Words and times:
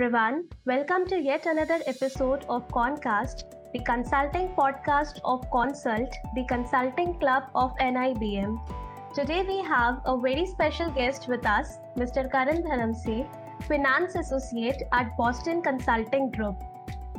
everyone. 0.00 0.44
Welcome 0.64 1.06
to 1.08 1.20
yet 1.20 1.44
another 1.44 1.78
episode 1.86 2.46
of 2.48 2.66
Concast, 2.68 3.42
the 3.74 3.80
consulting 3.80 4.48
podcast 4.54 5.20
of 5.26 5.44
Consult, 5.50 6.10
the 6.34 6.46
consulting 6.48 7.18
club 7.18 7.42
of 7.54 7.76
NIBM. 7.76 8.58
Today 9.14 9.44
we 9.46 9.58
have 9.58 10.00
a 10.06 10.16
very 10.18 10.46
special 10.46 10.90
guest 10.90 11.28
with 11.28 11.44
us, 11.44 11.76
Mr. 11.98 12.32
Karan 12.32 12.62
Dharamse, 12.62 13.28
Finance 13.68 14.14
Associate 14.14 14.82
at 14.94 15.14
Boston 15.18 15.60
Consulting 15.60 16.30
Group. 16.30 16.56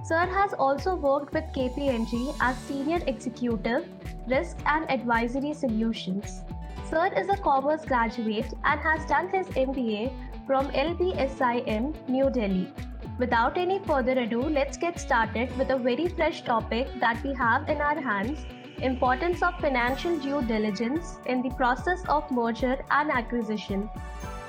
Sir 0.03 0.25
has 0.25 0.53
also 0.53 0.95
worked 0.95 1.35
with 1.35 1.43
KPMG 1.53 2.35
as 2.41 2.57
Senior 2.57 3.01
Executive, 3.05 3.87
Risk 4.27 4.57
and 4.65 4.89
Advisory 4.89 5.53
Solutions. 5.53 6.41
Sir 6.89 7.11
is 7.15 7.29
a 7.29 7.37
commerce 7.37 7.85
graduate 7.85 8.51
and 8.63 8.79
has 8.79 9.05
done 9.05 9.29
his 9.29 9.45
MBA 9.49 10.11
from 10.45 10.69
LBSIM, 10.71 12.07
New 12.07 12.29
Delhi. 12.29 12.73
Without 13.17 13.57
any 13.57 13.79
further 13.79 14.13
ado, 14.13 14.41
let's 14.41 14.77
get 14.77 14.99
started 14.99 15.55
with 15.57 15.69
a 15.69 15.77
very 15.77 16.07
fresh 16.07 16.41
topic 16.43 16.87
that 16.99 17.23
we 17.23 17.33
have 17.33 17.69
in 17.69 17.81
our 17.81 17.99
hands 17.99 18.45
importance 18.81 19.43
of 19.43 19.59
financial 19.59 20.17
due 20.19 20.41
diligence 20.41 21.19
in 21.27 21.41
the 21.41 21.51
process 21.51 22.03
of 22.09 22.29
merger 22.31 22.83
and 22.89 23.11
acquisition. 23.11 23.89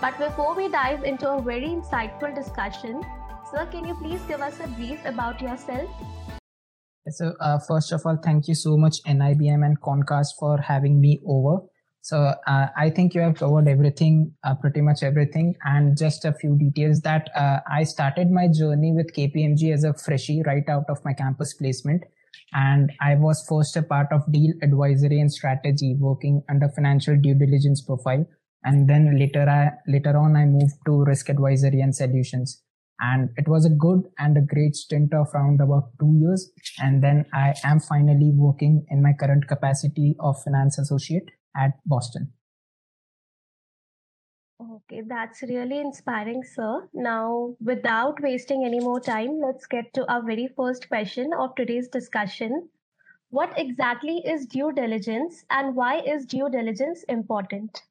But 0.00 0.18
before 0.18 0.54
we 0.54 0.68
dive 0.68 1.04
into 1.04 1.30
a 1.30 1.42
very 1.42 1.68
insightful 1.68 2.34
discussion, 2.34 3.02
sir, 3.50 3.66
can 3.66 3.84
you 3.84 3.94
please 3.94 4.20
give 4.22 4.40
us 4.40 4.58
a 4.60 4.68
brief 4.68 5.04
about 5.04 5.40
yourself? 5.40 5.90
So, 7.08 7.34
uh, 7.40 7.58
first 7.58 7.92
of 7.92 8.02
all, 8.06 8.16
thank 8.16 8.48
you 8.48 8.54
so 8.54 8.76
much, 8.76 9.02
NIBM 9.06 9.66
and 9.66 9.80
Concast, 9.80 10.34
for 10.38 10.58
having 10.58 11.00
me 11.00 11.20
over. 11.26 11.66
So 12.04 12.34
uh, 12.48 12.66
I 12.76 12.90
think 12.90 13.14
you 13.14 13.20
have 13.20 13.36
covered 13.36 13.68
everything, 13.68 14.34
uh, 14.42 14.56
pretty 14.56 14.80
much 14.80 15.04
everything, 15.04 15.54
and 15.64 15.96
just 15.96 16.24
a 16.24 16.32
few 16.32 16.58
details 16.58 17.00
that 17.02 17.30
uh, 17.36 17.60
I 17.70 17.84
started 17.84 18.28
my 18.28 18.48
journey 18.48 18.92
with 18.92 19.14
KPMG 19.14 19.72
as 19.72 19.84
a 19.84 19.94
freshie 19.94 20.42
right 20.44 20.68
out 20.68 20.86
of 20.88 20.98
my 21.04 21.12
campus 21.12 21.54
placement, 21.54 22.02
and 22.52 22.90
I 23.00 23.14
was 23.14 23.46
first 23.48 23.76
a 23.76 23.84
part 23.84 24.08
of 24.10 24.30
deal 24.32 24.52
advisory 24.62 25.20
and 25.20 25.32
strategy, 25.32 25.94
working 25.96 26.42
under 26.50 26.68
financial 26.70 27.16
due 27.16 27.36
diligence 27.36 27.82
profile, 27.82 28.26
and 28.64 28.88
then 28.88 29.16
later 29.16 29.48
I 29.48 29.70
later 29.86 30.16
on 30.16 30.34
I 30.34 30.44
moved 30.44 30.74
to 30.86 31.04
risk 31.04 31.28
advisory 31.28 31.82
and 31.82 31.94
solutions, 31.94 32.64
and 32.98 33.30
it 33.36 33.46
was 33.46 33.64
a 33.64 33.70
good 33.70 34.08
and 34.18 34.36
a 34.36 34.40
great 34.54 34.74
stint 34.74 35.14
of 35.14 35.28
around 35.36 35.60
about 35.60 35.90
two 36.00 36.18
years, 36.18 36.50
and 36.82 37.00
then 37.00 37.26
I 37.32 37.54
am 37.62 37.78
finally 37.78 38.32
working 38.34 38.86
in 38.90 39.04
my 39.04 39.12
current 39.12 39.46
capacity 39.46 40.16
of 40.18 40.42
finance 40.42 40.80
associate 40.80 41.30
at 41.56 41.72
Boston. 41.86 42.32
Okay, 44.60 45.02
that's 45.06 45.42
really 45.42 45.80
inspiring, 45.80 46.44
sir. 46.44 46.88
Now, 46.94 47.56
without 47.60 48.20
wasting 48.22 48.64
any 48.64 48.78
more 48.78 49.00
time, 49.00 49.40
let's 49.40 49.66
get 49.66 49.92
to 49.94 50.08
our 50.12 50.22
very 50.22 50.48
first 50.56 50.88
question 50.88 51.32
of 51.36 51.54
today's 51.56 51.88
discussion. 51.88 52.68
What 53.30 53.52
exactly 53.56 54.18
is 54.24 54.46
due 54.46 54.72
diligence 54.72 55.44
and 55.50 55.74
why 55.74 56.00
is 56.00 56.26
due 56.26 56.48
diligence 56.48 57.02
important? 57.08 57.82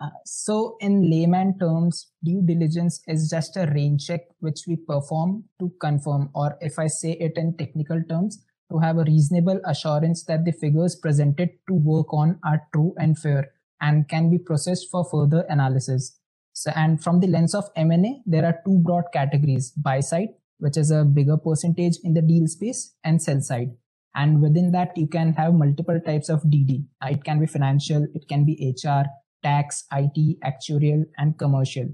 Uh, 0.00 0.10
so, 0.24 0.76
in 0.80 1.08
layman 1.08 1.58
terms, 1.58 2.10
due 2.24 2.42
diligence 2.42 3.00
is 3.06 3.30
just 3.30 3.56
a 3.56 3.70
rain 3.74 3.96
check 3.98 4.22
which 4.40 4.64
we 4.66 4.76
perform 4.76 5.44
to 5.60 5.72
confirm, 5.80 6.30
or 6.34 6.58
if 6.60 6.78
I 6.78 6.86
say 6.86 7.12
it 7.12 7.32
in 7.36 7.56
technical 7.56 8.02
terms, 8.08 8.44
to 8.70 8.78
have 8.78 8.98
a 8.98 9.04
reasonable 9.04 9.60
assurance 9.64 10.24
that 10.24 10.44
the 10.44 10.52
figures 10.52 10.96
presented 10.96 11.50
to 11.68 11.74
work 11.74 12.12
on 12.12 12.38
are 12.44 12.62
true 12.72 12.94
and 12.98 13.18
fair 13.18 13.52
and 13.80 14.08
can 14.08 14.30
be 14.30 14.38
processed 14.38 14.88
for 14.90 15.04
further 15.04 15.44
analysis. 15.48 16.18
So, 16.52 16.72
and 16.74 17.02
from 17.02 17.20
the 17.20 17.26
lens 17.26 17.54
of 17.54 17.68
M&A, 17.76 18.22
there 18.24 18.44
are 18.44 18.60
two 18.64 18.78
broad 18.78 19.04
categories, 19.12 19.70
buy 19.72 20.00
side, 20.00 20.30
which 20.58 20.76
is 20.76 20.90
a 20.90 21.04
bigger 21.04 21.36
percentage 21.36 21.98
in 22.02 22.14
the 22.14 22.22
deal 22.22 22.46
space 22.46 22.94
and 23.04 23.22
sell 23.22 23.40
side. 23.40 23.72
And 24.14 24.40
within 24.40 24.72
that, 24.72 24.96
you 24.96 25.06
can 25.06 25.34
have 25.34 25.52
multiple 25.52 26.00
types 26.00 26.30
of 26.30 26.42
DD. 26.44 26.86
Uh, 27.04 27.08
it 27.10 27.24
can 27.24 27.38
be 27.38 27.46
financial, 27.46 28.06
it 28.14 28.26
can 28.28 28.46
be 28.46 28.74
HR, 28.74 29.02
tax, 29.42 29.84
IT, 29.92 30.40
actuarial, 30.42 31.04
and 31.18 31.38
commercial. 31.38 31.88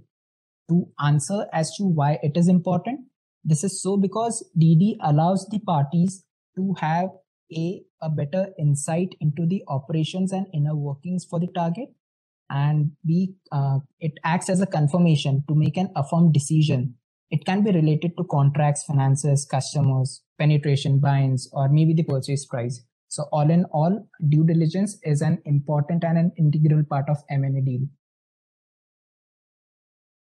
To 0.68 0.88
answer 1.04 1.46
as 1.52 1.74
to 1.76 1.84
why 1.84 2.20
it 2.22 2.36
is 2.36 2.46
important, 2.46 3.00
this 3.44 3.64
is 3.64 3.82
so 3.82 3.96
because 3.96 4.48
DD 4.56 4.96
allows 5.02 5.48
the 5.50 5.58
parties 5.58 6.24
to 6.56 6.74
have 6.78 7.10
a, 7.54 7.82
a 8.00 8.08
better 8.08 8.48
insight 8.58 9.14
into 9.20 9.46
the 9.46 9.62
operations 9.68 10.32
and 10.32 10.46
inner 10.52 10.74
workings 10.74 11.24
for 11.24 11.40
the 11.40 11.48
target. 11.48 11.88
And 12.50 12.92
b 13.06 13.34
uh, 13.50 13.78
it 13.98 14.12
acts 14.24 14.50
as 14.50 14.60
a 14.60 14.66
confirmation 14.66 15.44
to 15.48 15.54
make 15.54 15.76
an 15.76 15.90
affirmed 15.96 16.34
decision. 16.34 16.96
It 17.30 17.46
can 17.46 17.64
be 17.64 17.72
related 17.72 18.12
to 18.18 18.24
contracts 18.24 18.84
finances 18.84 19.46
customers 19.50 20.22
penetration 20.38 20.98
binds 20.98 21.48
or 21.52 21.68
maybe 21.68 21.94
the 21.94 22.02
purchase 22.02 22.44
price. 22.44 22.82
So 23.08 23.24
all 23.32 23.50
in 23.50 23.64
all 23.66 24.06
due 24.28 24.44
diligence 24.44 24.98
is 25.02 25.22
an 25.22 25.40
important 25.44 26.04
and 26.04 26.18
an 26.18 26.32
integral 26.36 26.82
part 26.84 27.08
of 27.08 27.18
m&a 27.30 27.60
deal. 27.60 27.82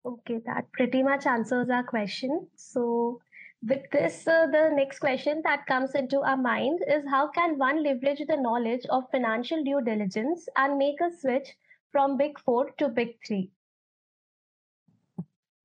Okay 0.07 0.41
that 0.47 0.71
pretty 0.73 1.03
much 1.03 1.27
answers 1.27 1.69
our 1.71 1.85
question. 1.85 2.49
So 2.57 3.21
with 3.67 3.91
this, 3.93 4.27
uh, 4.27 4.47
the 4.47 4.71
next 4.75 4.99
question 4.99 5.41
that 5.45 5.67
comes 5.67 5.95
into 5.95 6.21
our 6.21 6.37
mind 6.37 6.81
is 6.87 7.05
how 7.09 7.29
can 7.29 7.59
one 7.59 7.83
leverage 7.83 8.23
the 8.29 8.37
knowledge 8.37 8.85
of 8.91 9.05
financial 9.11 9.65
due 9.65 9.81
diligence 9.83 10.47
and 10.57 10.77
make 10.77 11.01
a 11.01 11.11
switch 11.19 11.49
from 11.91 12.19
Big 12.19 12.39
Four 12.39 12.71
to 12.79 12.89
Big 12.89 13.17
Three? 13.27 13.51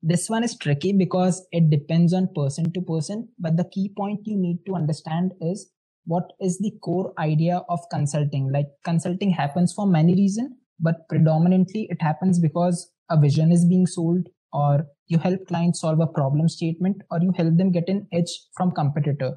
This 0.02 0.30
one 0.30 0.46
is 0.46 0.58
tricky 0.58 0.94
because 0.94 1.46
it 1.52 1.70
depends 1.70 2.14
on 2.14 2.30
person 2.34 2.72
to 2.72 2.82
person. 2.82 3.28
But 3.38 3.58
the 3.58 3.66
key 3.66 3.92
point 3.98 4.22
you 4.26 4.38
need 4.38 4.60
to 4.66 4.76
understand 4.76 5.34
is 5.42 5.72
what 6.06 6.32
is 6.40 6.58
the 6.60 6.72
core 6.82 7.14
idea 7.20 7.64
of 7.68 7.80
consulting? 7.92 8.50
Like 8.52 8.68
consulting 8.86 9.32
happens 9.32 9.74
for 9.74 9.86
many 9.86 10.16
reasons, 10.16 10.52
but 10.80 11.08
predominantly 11.10 11.88
it 11.90 12.02
happens 12.02 12.40
because 12.40 12.92
a 13.10 13.20
vision 13.20 13.52
is 13.52 13.66
being 13.66 13.86
sold 13.86 14.28
or 14.54 14.88
you 15.08 15.18
help 15.18 15.48
clients 15.48 15.82
solve 15.82 16.00
a 16.00 16.08
problem 16.08 16.48
statement 16.48 17.02
or 17.12 17.20
you 17.22 17.32
help 17.36 17.58
them 17.58 17.72
get 17.72 17.88
an 17.88 18.08
edge 18.12 18.32
from 18.56 18.72
competitor. 18.72 19.36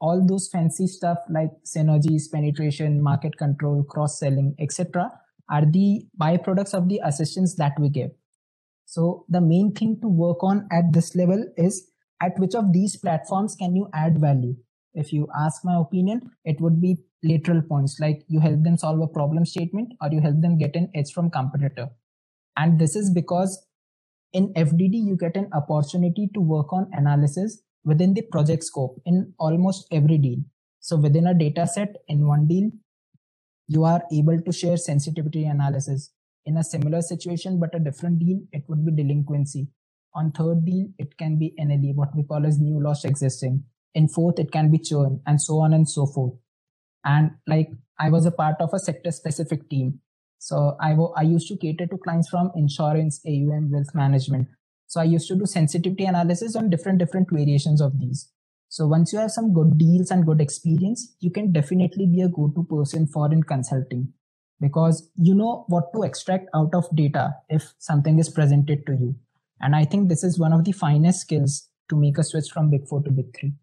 All 0.00 0.26
those 0.26 0.48
fancy 0.52 0.86
stuff 0.86 1.18
like 1.30 1.50
synergies 1.64 2.30
penetration 2.32 3.02
market 3.02 3.36
control 3.38 3.82
cross 3.84 4.18
selling 4.18 4.54
etc 4.58 5.10
are 5.50 5.64
the 5.64 6.06
byproducts 6.20 6.74
of 6.74 6.88
the 6.88 7.00
assistance 7.04 7.54
that 7.56 7.72
we 7.78 7.88
give. 7.88 8.10
So 8.84 9.24
the 9.28 9.40
main 9.40 9.72
thing 9.72 9.98
to 10.02 10.08
work 10.08 10.42
on 10.42 10.68
at 10.70 10.92
this 10.92 11.14
level 11.16 11.44
is 11.56 11.90
at 12.22 12.38
which 12.38 12.54
of 12.54 12.72
these 12.72 12.96
platforms 12.96 13.54
can 13.58 13.74
you 13.74 13.88
add 13.94 14.20
value? 14.20 14.56
If 14.94 15.12
you 15.12 15.28
ask 15.38 15.64
my 15.64 15.78
opinion 15.80 16.30
it 16.44 16.60
would 16.60 16.80
be 16.80 16.98
lateral 17.22 17.62
points 17.62 17.98
like 18.00 18.22
you 18.28 18.40
help 18.40 18.62
them 18.62 18.76
solve 18.76 19.00
a 19.00 19.06
problem 19.06 19.44
statement 19.44 19.92
or 20.00 20.08
you 20.12 20.20
help 20.20 20.40
them 20.40 20.58
get 20.58 20.76
an 20.76 20.90
edge 20.94 21.12
from 21.12 21.30
competitor. 21.30 21.88
And 22.56 22.78
this 22.78 22.96
is 22.96 23.10
because 23.10 23.65
in 24.32 24.52
FDD, 24.54 24.94
you 25.06 25.16
get 25.16 25.36
an 25.36 25.48
opportunity 25.52 26.28
to 26.34 26.40
work 26.40 26.72
on 26.72 26.90
analysis 26.92 27.62
within 27.84 28.14
the 28.14 28.22
project 28.22 28.64
scope 28.64 29.00
in 29.06 29.32
almost 29.38 29.86
every 29.92 30.18
deal. 30.18 30.38
So 30.80 30.96
within 30.96 31.26
a 31.26 31.34
data 31.34 31.66
set 31.66 31.96
in 32.08 32.26
one 32.26 32.46
deal, 32.46 32.70
you 33.68 33.84
are 33.84 34.02
able 34.12 34.40
to 34.40 34.52
share 34.52 34.76
sensitivity 34.76 35.44
analysis. 35.44 36.10
In 36.44 36.56
a 36.56 36.64
similar 36.64 37.02
situation, 37.02 37.58
but 37.58 37.74
a 37.74 37.80
different 37.80 38.20
deal, 38.20 38.40
it 38.52 38.62
would 38.68 38.84
be 38.86 38.92
delinquency. 38.92 39.68
On 40.14 40.30
third 40.30 40.64
deal, 40.64 40.86
it 40.98 41.16
can 41.18 41.38
be 41.38 41.54
NLE, 41.60 41.94
what 41.94 42.14
we 42.14 42.22
call 42.22 42.46
as 42.46 42.58
new 42.58 42.80
loss 42.80 43.04
existing. 43.04 43.64
In 43.94 44.08
fourth, 44.08 44.38
it 44.38 44.52
can 44.52 44.70
be 44.70 44.78
churn 44.78 45.20
and 45.26 45.40
so 45.40 45.58
on 45.58 45.72
and 45.72 45.88
so 45.88 46.06
forth. 46.06 46.34
And 47.04 47.32
like 47.46 47.70
I 47.98 48.10
was 48.10 48.26
a 48.26 48.30
part 48.30 48.56
of 48.60 48.72
a 48.72 48.78
sector 48.78 49.10
specific 49.10 49.68
team 49.68 50.00
so 50.38 50.76
I, 50.80 50.96
I 51.16 51.22
used 51.22 51.48
to 51.48 51.56
cater 51.56 51.86
to 51.86 51.98
clients 51.98 52.28
from 52.28 52.52
insurance, 52.54 53.20
AUM, 53.26 53.70
wealth 53.70 53.94
management. 53.94 54.48
So 54.86 55.00
I 55.00 55.04
used 55.04 55.28
to 55.28 55.36
do 55.36 55.46
sensitivity 55.46 56.04
analysis 56.04 56.54
on 56.54 56.70
different, 56.70 56.98
different 56.98 57.28
variations 57.30 57.80
of 57.80 57.98
these. 57.98 58.30
So 58.68 58.86
once 58.86 59.12
you 59.12 59.18
have 59.18 59.30
some 59.30 59.52
good 59.52 59.78
deals 59.78 60.10
and 60.10 60.26
good 60.26 60.40
experience, 60.40 61.16
you 61.20 61.30
can 61.30 61.52
definitely 61.52 62.06
be 62.06 62.20
a 62.22 62.28
go-to 62.28 62.64
person 62.64 63.06
for 63.06 63.32
in 63.32 63.42
consulting 63.42 64.12
because 64.60 65.10
you 65.16 65.34
know 65.34 65.64
what 65.68 65.92
to 65.94 66.02
extract 66.02 66.48
out 66.54 66.74
of 66.74 66.84
data 66.94 67.34
if 67.48 67.74
something 67.78 68.18
is 68.18 68.28
presented 68.28 68.86
to 68.86 68.92
you. 68.92 69.14
And 69.60 69.74
I 69.74 69.84
think 69.84 70.08
this 70.08 70.24
is 70.24 70.38
one 70.38 70.52
of 70.52 70.64
the 70.64 70.72
finest 70.72 71.20
skills 71.20 71.68
to 71.88 71.96
make 71.96 72.18
a 72.18 72.24
switch 72.24 72.50
from 72.52 72.70
big 72.70 72.86
four 72.88 73.02
to 73.02 73.10
big 73.10 73.36
three. 73.38 73.54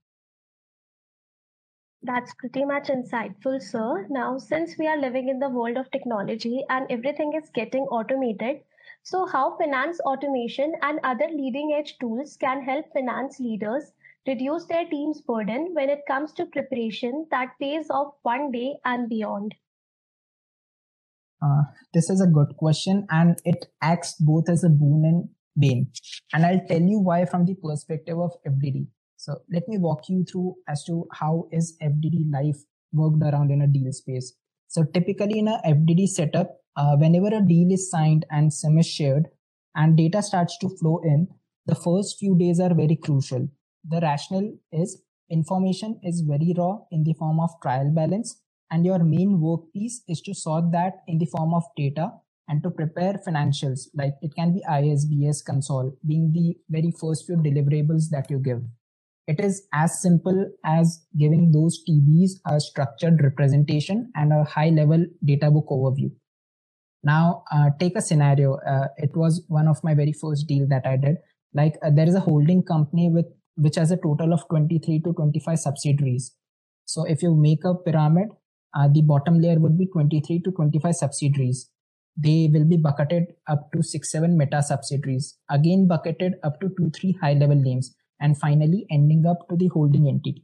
That's 2.06 2.34
pretty 2.34 2.66
much 2.66 2.90
insightful, 2.90 3.62
sir. 3.62 4.06
Now, 4.10 4.38
since 4.38 4.78
we 4.78 4.88
are 4.88 4.98
living 4.98 5.30
in 5.30 5.40
the 5.40 5.48
world 5.48 5.78
of 5.78 5.90
technology 5.90 6.66
and 6.70 6.86
everything 6.92 7.32
is 7.34 7.50
getting 7.50 7.84
automated, 7.84 8.60
so 9.04 9.26
how 9.26 9.58
finance 9.58 10.02
automation 10.02 10.74
and 10.82 11.00
other 11.06 11.30
leading 11.30 11.74
edge 11.74 11.98
tools 12.00 12.36
can 12.36 12.62
help 12.62 12.92
finance 12.92 13.40
leaders 13.40 13.94
reduce 14.28 14.66
their 14.66 14.86
team's 14.86 15.22
burden 15.22 15.74
when 15.74 15.90
it 15.90 16.02
comes 16.06 16.34
to 16.34 16.46
preparation 16.46 17.26
that 17.32 17.58
pays 17.58 17.90
off 17.90 18.16
one 18.24 18.52
day 18.52 18.76
and 18.84 19.08
beyond? 19.08 19.56
Uh, 21.42 21.64
this 21.94 22.10
is 22.10 22.20
a 22.20 22.28
good 22.28 22.56
question, 22.58 23.08
and 23.12 23.40
it 23.46 23.68
acts 23.82 24.16
both 24.20 24.50
as 24.50 24.66
a 24.66 24.70
boon 24.70 25.06
and 25.06 25.30
bane. 25.58 25.88
And 26.34 26.46
I'll 26.46 26.66
tell 26.68 26.82
you 26.82 27.00
why 27.00 27.24
from 27.26 27.46
the 27.46 27.56
perspective 27.56 28.20
of 28.20 28.32
FDD. 28.46 28.88
So 29.24 29.38
let 29.50 29.70
me 29.70 29.78
walk 29.78 30.10
you 30.10 30.25
through 30.30 30.56
as 30.68 30.84
to 30.84 31.08
how 31.14 31.48
is 31.50 31.78
FDD 31.81 32.30
life 32.30 32.58
worked 32.92 33.24
around 33.24 33.52
in 33.52 33.62
a 33.62 33.68
deal 33.68 33.90
space. 33.94 34.34
So 34.68 34.84
typically 34.84 35.40
in 35.40 35.48
a 35.48 35.62
FDD 35.66 36.08
setup, 36.08 36.58
uh, 36.75 36.98
whenever 36.98 37.28
a 37.28 37.40
deal 37.42 37.72
is 37.72 37.90
signed 37.90 38.25
and 38.31 38.52
SIM 38.52 38.78
is 38.80 38.86
shared 38.86 39.28
and 39.75 39.96
data 39.96 40.22
starts 40.22 40.58
to 40.58 40.68
flow 40.78 41.00
in, 41.06 41.30
the 41.68 41.75
first 41.75 42.18
few 42.20 42.38
days 42.38 42.60
are 42.60 42.74
very 42.74 42.98
crucial. 42.98 43.48
The 43.88 44.02
rationale 44.02 44.52
is 44.74 45.02
information 45.30 46.02
is 46.04 46.20
very 46.28 46.54
raw 46.58 46.80
in 46.92 47.06
the 47.06 47.14
form 47.14 47.40
of 47.40 47.50
trial 47.62 47.90
balance 47.96 48.42
and 48.72 48.86
your 48.86 49.00
main 49.00 49.40
work 49.40 49.72
piece 49.72 50.04
is 50.10 50.20
to 50.24 50.34
sort 50.34 50.74
that 50.74 50.96
in 51.08 51.18
the 51.18 51.28
form 51.28 51.54
of 51.54 51.64
data 51.78 52.12
and 52.50 52.62
to 52.62 52.70
prepare 52.70 53.22
financials 53.25 53.88
like 53.96 54.16
it 54.22 54.36
can 54.36 54.54
be 54.54 54.62
ISBS 54.70 55.46
console 55.46 55.98
being 56.06 56.34
the 56.34 56.58
very 56.70 56.92
first 57.00 57.25
few 57.25 57.38
deliverables 57.38 58.10
that 58.12 58.30
you 58.30 58.38
give. 58.38 58.62
It 59.25 59.40
is 59.40 59.68
as 59.74 60.02
simple 60.02 60.52
as 60.66 61.06
giving 61.18 61.52
those 61.52 61.81
TBs 61.88 62.31
a 62.46 62.60
structured 62.60 63.22
representation 63.24 64.12
and 64.16 64.34
a 64.34 64.44
high 64.44 64.70
level 64.70 65.06
data 65.24 65.50
book 65.50 65.68
overview. 65.70 66.12
Now, 67.04 67.44
uh, 67.52 67.70
take 67.80 67.96
a 67.96 68.02
scenario. 68.02 68.56
Uh, 68.56 68.88
it 68.98 69.16
was 69.16 69.44
one 69.48 69.68
of 69.68 69.84
my 69.84 69.94
very 69.94 70.14
first 70.14 70.48
deal 70.48 70.68
that 70.70 70.86
I 70.86 70.98
did. 70.98 71.18
Like 71.54 71.75
uh, 71.84 71.90
there 71.90 72.08
is 72.08 72.16
a 72.16 72.20
holding 72.20 72.64
company 72.64 73.10
with 73.10 73.25
which 73.56 73.75
has 73.75 73.92
a 73.92 73.98
total 73.98 74.34
of 74.34 74.48
23 74.50 75.02
to 75.02 75.14
25 75.14 75.60
subsidiaries. 75.60 76.34
So 76.86 77.06
if 77.06 77.22
you 77.22 77.36
make 77.36 77.64
a 77.64 77.75
pyramid, 77.75 78.30
uh, 78.75 78.88
the 78.92 79.04
bottom 79.04 79.40
layer 79.40 79.60
would 79.60 79.78
be 79.78 79.86
23 79.86 80.42
to 80.42 80.52
25 80.52 80.96
subsidiaries. 80.96 81.70
They 82.18 82.50
will 82.52 82.66
be 82.66 82.78
bucketed 82.78 83.25
up 83.48 83.72
to 83.74 83.84
six, 83.84 84.12
seven 84.12 84.38
meta 84.38 84.62
subsidiaries, 84.62 85.38
again 85.50 85.88
bucketed 85.88 86.34
up 86.44 86.60
to 86.62 86.70
two, 86.78 86.92
three 86.92 87.18
high 87.22 87.34
level 87.34 87.56
names, 87.56 87.96
and 88.19 88.38
finally 88.38 88.86
ending 88.89 89.25
up 89.25 89.48
to 89.50 89.56
the 89.56 89.68
holding 89.68 90.07
entity. 90.07 90.44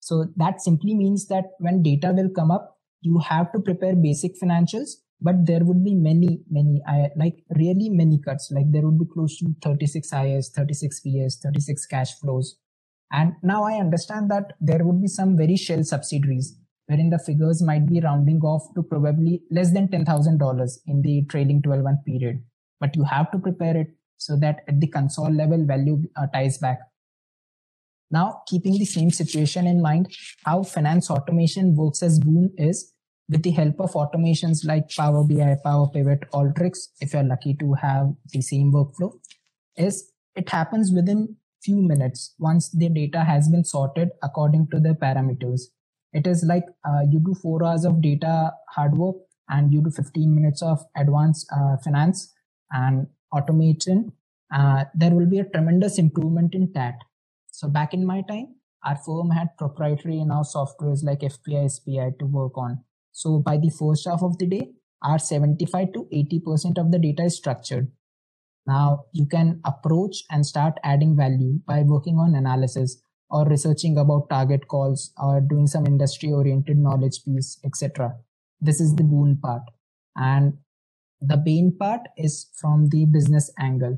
So 0.00 0.26
that 0.36 0.60
simply 0.60 0.94
means 0.94 1.26
that 1.28 1.44
when 1.58 1.82
data 1.82 2.12
will 2.12 2.30
come 2.30 2.50
up, 2.50 2.78
you 3.00 3.18
have 3.18 3.52
to 3.52 3.60
prepare 3.60 3.94
basic 3.94 4.32
financials, 4.40 4.90
but 5.20 5.46
there 5.46 5.64
would 5.64 5.84
be 5.84 5.94
many, 5.94 6.40
many, 6.50 6.80
like 7.16 7.44
really 7.56 7.88
many 7.88 8.18
cuts. 8.18 8.50
Like 8.50 8.70
there 8.72 8.82
would 8.82 8.98
be 8.98 9.04
close 9.12 9.38
to 9.38 9.54
36 9.62 10.12
IS, 10.12 10.50
36 10.50 11.00
BS, 11.06 11.34
36 11.42 11.86
cash 11.86 12.14
flows. 12.20 12.56
And 13.10 13.34
now 13.42 13.64
I 13.64 13.74
understand 13.74 14.30
that 14.30 14.52
there 14.60 14.84
would 14.84 15.00
be 15.00 15.08
some 15.08 15.36
very 15.36 15.56
shell 15.56 15.82
subsidiaries 15.82 16.56
wherein 16.86 17.10
the 17.10 17.18
figures 17.18 17.62
might 17.62 17.86
be 17.86 18.00
rounding 18.00 18.40
off 18.40 18.62
to 18.74 18.82
probably 18.82 19.42
less 19.50 19.72
than 19.72 19.88
$10,000 19.88 20.78
in 20.86 21.02
the 21.02 21.24
trailing 21.28 21.62
12 21.62 21.82
month 21.82 22.04
period. 22.06 22.42
But 22.80 22.96
you 22.96 23.04
have 23.04 23.30
to 23.32 23.38
prepare 23.38 23.76
it 23.76 23.88
so 24.18 24.36
that 24.36 24.60
at 24.68 24.80
the 24.80 24.88
console 24.88 25.32
level 25.32 25.64
value 25.64 26.02
uh, 26.16 26.26
ties 26.26 26.58
back. 26.58 26.80
Now, 28.10 28.42
keeping 28.46 28.78
the 28.78 28.84
same 28.84 29.10
situation 29.10 29.66
in 29.66 29.82
mind, 29.82 30.14
how 30.44 30.62
finance 30.62 31.10
automation 31.10 31.76
works 31.76 32.02
as 32.02 32.18
Boon 32.18 32.52
is 32.56 32.92
with 33.28 33.42
the 33.42 33.50
help 33.50 33.80
of 33.80 33.92
automations 33.92 34.66
like 34.66 34.88
Power 34.96 35.24
BI, 35.24 35.56
Power 35.62 35.88
Pivot, 35.88 36.24
Alteryx, 36.32 36.88
if 37.00 37.12
you're 37.12 37.22
lucky 37.22 37.54
to 37.54 37.74
have 37.74 38.14
the 38.32 38.40
same 38.40 38.72
workflow, 38.72 39.12
is 39.76 40.12
it 40.34 40.48
happens 40.48 40.92
within 40.92 41.36
few 41.62 41.82
minutes 41.82 42.34
once 42.38 42.70
the 42.70 42.88
data 42.88 43.24
has 43.24 43.48
been 43.48 43.64
sorted 43.64 44.10
according 44.22 44.68
to 44.70 44.80
the 44.80 44.94
parameters. 44.94 45.62
It 46.12 46.26
is 46.26 46.44
like 46.44 46.64
uh, 46.88 47.00
you 47.10 47.20
do 47.20 47.34
four 47.34 47.64
hours 47.64 47.84
of 47.84 48.00
data 48.00 48.52
hard 48.70 48.96
work 48.96 49.16
and 49.48 49.72
you 49.72 49.82
do 49.82 49.90
15 49.90 50.34
minutes 50.34 50.62
of 50.62 50.80
advanced 50.96 51.46
uh, 51.54 51.76
finance 51.84 52.32
and 52.70 53.06
automation. 53.32 54.12
Uh, 54.52 54.84
there 54.94 55.10
will 55.10 55.26
be 55.26 55.38
a 55.38 55.44
tremendous 55.44 55.98
improvement 55.98 56.54
in 56.54 56.72
TAT. 56.72 56.94
So 57.50 57.68
back 57.68 57.92
in 57.94 58.06
my 58.06 58.22
time, 58.22 58.54
our 58.84 58.96
firm 58.96 59.30
had 59.30 59.56
proprietary 59.58 60.20
in-house 60.20 60.54
softwares 60.54 61.04
like 61.04 61.20
FPI, 61.20 61.70
SPI 61.70 62.12
to 62.18 62.26
work 62.26 62.56
on. 62.56 62.84
So 63.12 63.40
by 63.40 63.56
the 63.56 63.70
first 63.70 64.06
half 64.06 64.22
of 64.22 64.38
the 64.38 64.46
day, 64.46 64.70
our 65.02 65.18
75 65.18 65.92
to 65.92 66.08
80% 66.12 66.78
of 66.78 66.90
the 66.90 66.98
data 66.98 67.24
is 67.24 67.36
structured. 67.36 67.90
Now 68.66 69.04
you 69.12 69.26
can 69.26 69.60
approach 69.64 70.24
and 70.30 70.46
start 70.46 70.74
adding 70.84 71.16
value 71.16 71.60
by 71.66 71.82
working 71.82 72.16
on 72.18 72.34
analysis 72.34 73.02
or 73.30 73.46
researching 73.46 73.98
about 73.98 74.28
target 74.30 74.68
calls 74.68 75.12
or 75.18 75.40
doing 75.40 75.66
some 75.66 75.86
industry 75.86 76.30
oriented 76.30 76.78
knowledge 76.78 77.24
piece 77.24 77.58
etc 77.64 78.14
this 78.60 78.80
is 78.80 78.94
the 78.96 79.02
boon 79.02 79.38
part 79.42 79.62
and 80.16 80.54
the 81.20 81.36
bane 81.36 81.76
part 81.78 82.00
is 82.16 82.50
from 82.60 82.88
the 82.90 83.06
business 83.06 83.50
angle. 83.58 83.96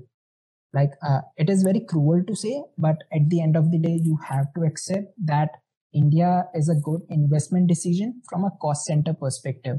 Like 0.72 0.92
uh, 1.02 1.20
it 1.36 1.50
is 1.50 1.62
very 1.62 1.80
cruel 1.80 2.22
to 2.26 2.36
say 2.36 2.62
but 2.78 2.98
at 3.12 3.28
the 3.28 3.42
end 3.42 3.56
of 3.56 3.70
the 3.72 3.78
day 3.78 3.98
you 4.02 4.18
have 4.24 4.54
to 4.54 4.62
accept 4.62 5.12
that 5.24 5.50
india 5.92 6.44
is 6.54 6.68
a 6.68 6.76
good 6.76 7.00
investment 7.08 7.66
decision 7.66 8.22
from 8.28 8.44
a 8.44 8.50
cost 8.62 8.86
center 8.86 9.12
perspective. 9.12 9.78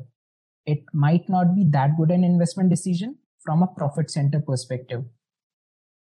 It 0.66 0.84
might 0.94 1.30
not 1.30 1.56
be 1.56 1.66
that 1.70 1.98
good 1.98 2.12
an 2.12 2.24
investment 2.26 2.70
decision 2.70 3.18
from 3.44 3.64
a 3.64 3.68
profit 3.68 4.12
center 4.12 4.42
perspective. 4.42 5.04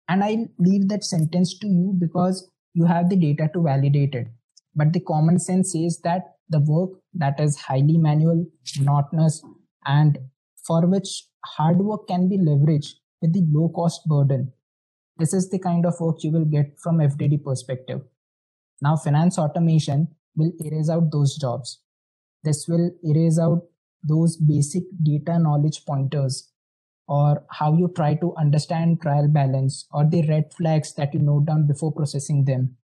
And 0.09 0.25
i 0.25 0.49
leave 0.59 0.89
that 0.89 1.05
sentence 1.05 1.57
to 1.61 1.69
you 1.69 1.95
because 1.99 2.51
you 2.75 2.87
have 2.87 3.09
the 3.09 3.17
data 3.17 3.49
to 3.55 3.63
validate 3.63 4.15
it. 4.15 4.27
But 4.75 4.93
the 4.93 5.01
common 5.01 5.39
sense 5.39 5.73
says 5.73 6.01
that 6.05 6.23
the 6.49 6.61
work 6.61 6.91
that 7.15 7.39
is 7.41 7.57
highly 7.57 7.99
manual, 7.99 8.47
monotonous, 8.79 9.43
and 9.85 10.19
for 10.67 10.87
which 10.87 11.27
hard 11.45 11.79
work 11.79 12.07
can 12.09 12.29
be 12.29 12.39
leveraged 12.39 12.95
with 13.21 13.33
the 13.33 13.45
low 13.51 13.69
cost 13.69 14.07
burden. 14.07 14.53
This 15.19 15.33
is 15.33 15.51
the 15.51 15.59
kind 15.59 15.87
of 15.87 16.01
work 16.01 16.23
you 16.23 16.33
will 16.33 16.45
get 16.45 16.79
from 16.83 16.99
FDD 16.99 17.45
perspective. 17.45 18.01
Now, 18.81 18.97
finance 18.97 19.39
automation 19.39 20.09
will 20.37 20.53
erase 20.65 20.89
out 20.89 21.13
those 21.13 21.37
jobs. 21.37 21.81
This 22.43 22.67
will 22.67 22.91
erase 23.05 23.39
out 23.39 23.63
those 24.03 24.37
basic 24.37 24.83
data 25.03 25.39
knowledge 25.39 25.85
pointers 25.87 26.51
or 27.07 27.45
how 27.51 27.77
you 27.77 27.93
try 27.95 28.15
to 28.15 28.35
understand 28.37 29.01
trial 29.01 29.29
balance 29.29 29.87
or 29.93 30.05
the 30.09 30.27
red 30.29 30.53
flags 30.53 30.95
that 30.95 31.15
you 31.15 31.21
note 31.21 31.47
down 31.47 31.67
before 31.67 31.93
processing 31.93 32.45
them. 32.45 32.77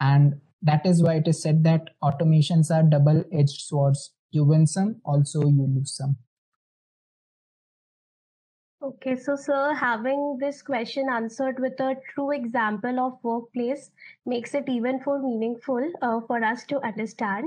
And 0.00 0.40
that 0.62 0.86
is 0.86 1.02
why 1.02 1.14
it 1.14 1.28
is 1.28 1.42
said 1.42 1.64
that 1.64 1.90
automations 2.02 2.70
are 2.70 2.82
double 2.82 3.24
edged 3.32 3.60
swords. 3.60 4.12
You 4.30 4.44
win 4.44 4.66
some, 4.66 5.00
also 5.04 5.42
you 5.42 5.68
lose 5.74 5.96
some. 5.96 6.16
Okay, 8.84 9.16
so 9.16 9.34
sir, 9.34 9.72
having 9.72 10.36
this 10.38 10.60
question 10.60 11.08
answered 11.08 11.58
with 11.58 11.80
a 11.80 11.96
true 12.10 12.32
example 12.32 13.00
of 13.00 13.18
workplace 13.22 13.90
makes 14.26 14.52
it 14.52 14.68
even 14.68 15.00
more 15.06 15.22
meaningful 15.22 15.90
uh, 16.02 16.20
for 16.26 16.44
us 16.44 16.66
to 16.66 16.84
understand. 16.84 17.46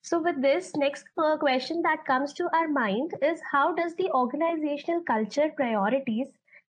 So, 0.00 0.22
with 0.22 0.40
this, 0.40 0.74
next 0.76 1.04
question 1.40 1.82
that 1.82 2.06
comes 2.06 2.32
to 2.34 2.48
our 2.54 2.68
mind 2.68 3.12
is 3.20 3.38
how 3.52 3.74
does 3.74 3.96
the 3.96 4.10
organizational 4.12 5.02
culture 5.02 5.50
priorities 5.54 6.28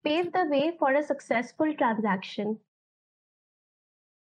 pave 0.02 0.32
the 0.32 0.46
way 0.46 0.72
for 0.76 0.92
a 0.92 1.04
successful 1.04 1.72
transaction? 1.78 2.58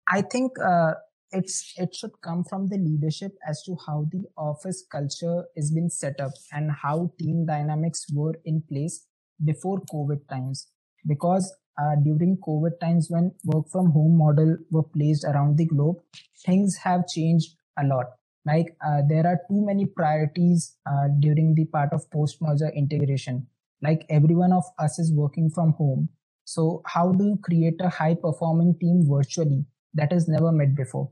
I 0.08 0.22
think 0.22 0.58
uh, 0.58 0.94
it's 1.30 1.74
it 1.76 1.94
should 1.94 2.18
come 2.22 2.42
from 2.44 2.68
the 2.68 2.78
leadership 2.78 3.32
as 3.46 3.62
to 3.64 3.76
how 3.86 4.08
the 4.10 4.24
office 4.38 4.82
culture 4.90 5.44
is 5.56 5.72
being 5.72 5.90
set 5.90 6.20
up 6.20 6.32
and 6.52 6.72
how 6.72 7.12
team 7.18 7.44
dynamics 7.44 8.06
were 8.10 8.40
in 8.46 8.62
place 8.62 9.08
before 9.42 9.80
COVID 9.92 10.28
times. 10.28 10.68
Because 11.06 11.52
uh, 11.80 11.96
during 12.02 12.38
COVID 12.46 12.78
times, 12.80 13.08
when 13.10 13.32
work 13.44 13.66
from 13.70 13.90
home 13.90 14.16
model 14.16 14.56
were 14.70 14.82
placed 14.82 15.24
around 15.24 15.58
the 15.58 15.66
globe, 15.66 15.96
things 16.44 16.76
have 16.76 17.08
changed 17.08 17.56
a 17.78 17.84
lot. 17.84 18.06
Like 18.46 18.76
uh, 18.86 19.02
there 19.08 19.26
are 19.26 19.40
too 19.48 19.64
many 19.64 19.86
priorities 19.86 20.76
uh, 20.86 21.08
during 21.18 21.54
the 21.54 21.64
part 21.66 21.92
of 21.92 22.10
post 22.10 22.38
merger 22.40 22.70
integration. 22.74 23.46
Like 23.82 24.06
everyone 24.08 24.52
of 24.52 24.64
us 24.78 24.98
is 24.98 25.12
working 25.12 25.50
from 25.50 25.72
home. 25.72 26.10
So 26.44 26.82
how 26.86 27.12
do 27.12 27.24
you 27.24 27.38
create 27.42 27.80
a 27.80 27.88
high 27.88 28.14
performing 28.14 28.76
team 28.78 29.06
virtually 29.08 29.64
that 29.94 30.12
is 30.12 30.28
never 30.28 30.52
met 30.52 30.74
before? 30.74 31.10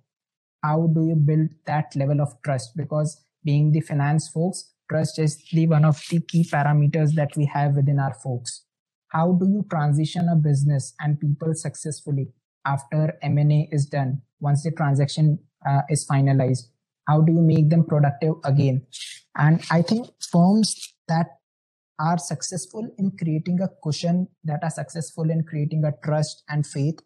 How 0.63 0.87
do 0.95 1.07
you 1.07 1.17
build 1.17 1.49
that 1.67 1.97
level 1.97 2.21
of 2.21 2.35
trust? 2.45 2.77
Because 2.77 3.25
being 3.45 3.73
the 3.73 3.81
finance 3.81 4.29
folks 4.29 4.72
trust 4.93 5.19
is 5.19 5.43
the 5.53 5.67
one 5.67 5.85
of 5.85 6.03
the 6.11 6.21
key 6.21 6.45
parameters 6.45 7.15
that 7.15 7.31
we 7.37 7.47
have 7.47 7.77
within 7.77 7.99
our 7.99 8.15
folks. 8.15 8.65
How 9.09 9.33
do 9.33 9.47
you 9.47 9.65
transition 9.71 10.29
a 10.29 10.37
business 10.37 10.95
and 11.01 11.21
people 11.21 11.55
successfully 11.55 12.29
after 12.67 13.19
m&a 13.23 13.69
is 13.73 13.87
done 13.87 14.23
once 14.41 14.63
the 14.63 14.71
transaction 14.71 15.39
uh, 15.67 15.83
is 15.89 16.07
finalized? 16.07 16.69
How 17.09 17.21
do 17.21 17.33
you 17.33 17.41
make 17.41 17.71
them 17.71 17.85
productive 17.85 18.35
again? 18.45 18.87
And 19.37 19.65
i 19.71 19.81
think 19.83 20.09
firms 20.31 20.95
that 21.09 21.27
are 21.99 22.19
successful 22.19 22.89
in 22.99 23.13
creating 23.19 23.61
a 23.61 23.69
cushion 23.83 24.29
that 24.45 24.63
are 24.63 24.71
successful 24.71 25.31
in 25.31 25.43
creating 25.45 25.85
a 25.85 25.93
trust 26.05 26.43
and 26.49 26.67
faith 26.67 26.99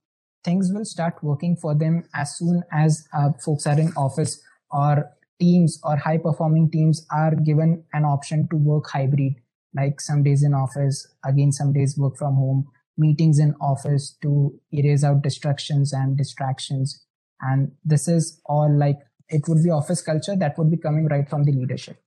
things 0.45 0.71
will 0.73 0.85
start 0.85 1.23
working 1.23 1.57
for 1.57 1.75
them 1.75 2.05
as 2.15 2.37
soon 2.39 2.63
as 2.73 3.07
uh, 3.13 3.31
folks 3.45 3.67
are 3.67 3.79
in 3.79 3.93
office 3.97 4.41
or 4.71 5.11
teams 5.41 5.79
or 5.83 5.97
high 5.97 6.19
performing 6.19 6.71
teams 6.71 7.07
are 7.11 7.35
given 7.35 7.85
an 7.93 8.05
option 8.05 8.49
to 8.49 8.57
work 8.57 8.89
hybrid 8.91 9.35
like 9.75 10.01
some 10.01 10.23
days 10.23 10.43
in 10.43 10.55
office 10.55 11.07
again 11.25 11.53
some 11.53 11.73
days 11.73 11.99
work 11.99 12.17
from 12.17 12.35
home 12.35 12.67
meetings 12.97 13.39
in 13.39 13.55
office 13.61 14.17
to 14.23 14.59
erase 14.73 15.05
out 15.05 15.23
distractions 15.23 15.93
and 15.93 16.17
distractions. 16.17 17.05
And 17.41 17.73
this 17.85 18.09
is 18.09 18.41
all 18.47 18.75
like 18.75 18.99
it 19.29 19.43
would 19.49 19.63
be 19.63 19.71
office 19.71 20.03
culture 20.03 20.37
that 20.37 20.57
would 20.59 20.71
be 20.71 20.77
coming 20.77 21.07
right 21.07 21.29
from 21.29 21.45
the 21.45 21.53
leadership. 21.53 22.01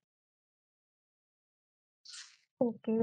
Okay, 2.62 3.00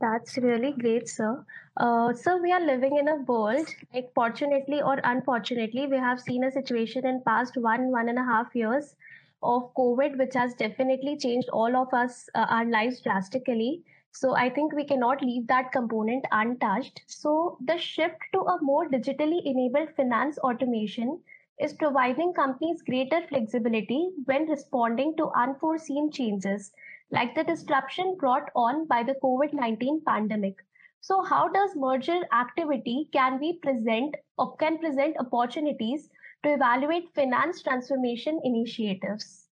that's 0.00 0.36
really 0.38 0.72
great, 0.72 1.08
sir. 1.08 1.44
Uh, 1.76 2.12
so 2.12 2.36
we 2.36 2.52
are 2.52 2.64
living 2.64 2.96
in 2.96 3.08
a 3.08 3.16
world, 3.16 3.66
like 3.92 4.12
fortunately 4.14 4.80
or 4.82 5.00
unfortunately, 5.02 5.86
we 5.86 5.96
have 5.96 6.20
seen 6.20 6.44
a 6.44 6.50
situation 6.50 7.06
in 7.06 7.22
past 7.26 7.56
one 7.56 7.90
one 7.90 8.08
and 8.08 8.18
a 8.18 8.24
half 8.24 8.54
years 8.54 8.94
of 9.42 9.74
COVID, 9.74 10.18
which 10.18 10.34
has 10.34 10.54
definitely 10.54 11.16
changed 11.16 11.48
all 11.50 11.76
of 11.76 11.92
us 11.94 12.28
uh, 12.34 12.46
our 12.48 12.64
lives 12.64 13.00
drastically. 13.00 13.82
So 14.12 14.34
I 14.34 14.50
think 14.50 14.72
we 14.72 14.84
cannot 14.84 15.22
leave 15.22 15.46
that 15.46 15.72
component 15.72 16.24
untouched. 16.32 17.02
So 17.06 17.56
the 17.64 17.78
shift 17.78 18.18
to 18.32 18.40
a 18.40 18.58
more 18.62 18.88
digitally 18.88 19.40
enabled 19.44 19.90
finance 19.96 20.38
automation 20.38 21.20
is 21.60 21.74
providing 21.74 22.32
companies 22.32 22.82
greater 22.82 23.20
flexibility 23.28 24.10
when 24.24 24.46
responding 24.48 25.14
to 25.16 25.30
unforeseen 25.36 26.10
changes, 26.10 26.72
like 27.10 27.34
the 27.34 27.44
disruption 27.44 28.16
brought 28.18 28.50
on 28.56 28.86
by 28.86 29.02
the 29.02 29.14
COVID 29.22 29.52
19 29.52 30.02
pandemic. 30.06 30.56
So, 31.02 31.22
how 31.22 31.48
does 31.48 31.76
merger 31.76 32.20
activity 32.32 33.08
can 33.12 33.38
be 33.38 33.58
present 33.62 34.14
or 34.38 34.56
can 34.56 34.78
present 34.78 35.16
opportunities 35.18 36.10
to 36.42 36.52
evaluate 36.52 37.14
finance 37.14 37.62
transformation 37.62 38.40
initiatives? 38.44 39.46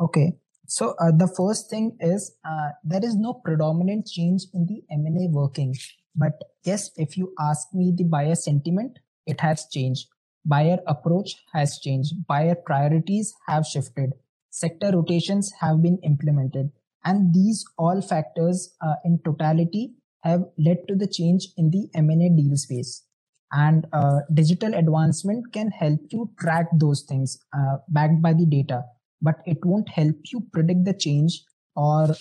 Okay, 0.00 0.32
so 0.66 0.94
uh, 1.00 1.10
the 1.10 1.28
first 1.36 1.70
thing 1.70 1.96
is 2.00 2.36
uh, 2.44 2.70
there 2.84 3.04
is 3.04 3.16
no 3.16 3.34
predominant 3.34 4.06
change 4.06 4.42
in 4.54 4.66
the 4.66 4.82
M&A 4.90 5.28
working. 5.28 5.74
But 6.14 6.32
yes, 6.64 6.90
if 6.96 7.16
you 7.16 7.34
ask 7.38 7.68
me 7.72 7.92
the 7.96 8.04
buyer 8.04 8.34
sentiment, 8.34 8.98
it 9.26 9.40
has 9.40 9.66
changed. 9.72 10.08
Buyer 10.44 10.78
approach 10.86 11.36
has 11.52 11.78
changed. 11.78 12.26
Buyer 12.26 12.54
priorities 12.54 13.34
have 13.46 13.66
shifted. 13.66 14.12
Sector 14.50 14.92
rotations 14.92 15.52
have 15.60 15.82
been 15.82 15.98
implemented. 16.02 16.70
And 17.04 17.32
these 17.34 17.64
all 17.76 18.00
factors 18.00 18.74
uh, 18.80 18.94
in 19.04 19.20
totality 19.24 19.94
have 20.22 20.44
led 20.58 20.78
to 20.88 20.96
the 20.96 21.06
change 21.06 21.48
in 21.56 21.70
the 21.70 21.88
M&A 21.94 22.28
deal 22.30 22.56
space. 22.56 23.04
And 23.52 23.86
uh, 23.92 24.20
digital 24.34 24.74
advancement 24.74 25.52
can 25.52 25.70
help 25.70 26.00
you 26.10 26.30
track 26.38 26.66
those 26.74 27.02
things 27.02 27.38
uh, 27.56 27.78
backed 27.88 28.20
by 28.20 28.34
the 28.34 28.46
data. 28.46 28.84
But 29.22 29.36
it 29.46 29.64
won't 29.64 29.88
help 29.88 30.16
you 30.32 30.46
predict 30.52 30.84
the 30.84 30.94
change 30.94 31.42
or 31.74 32.14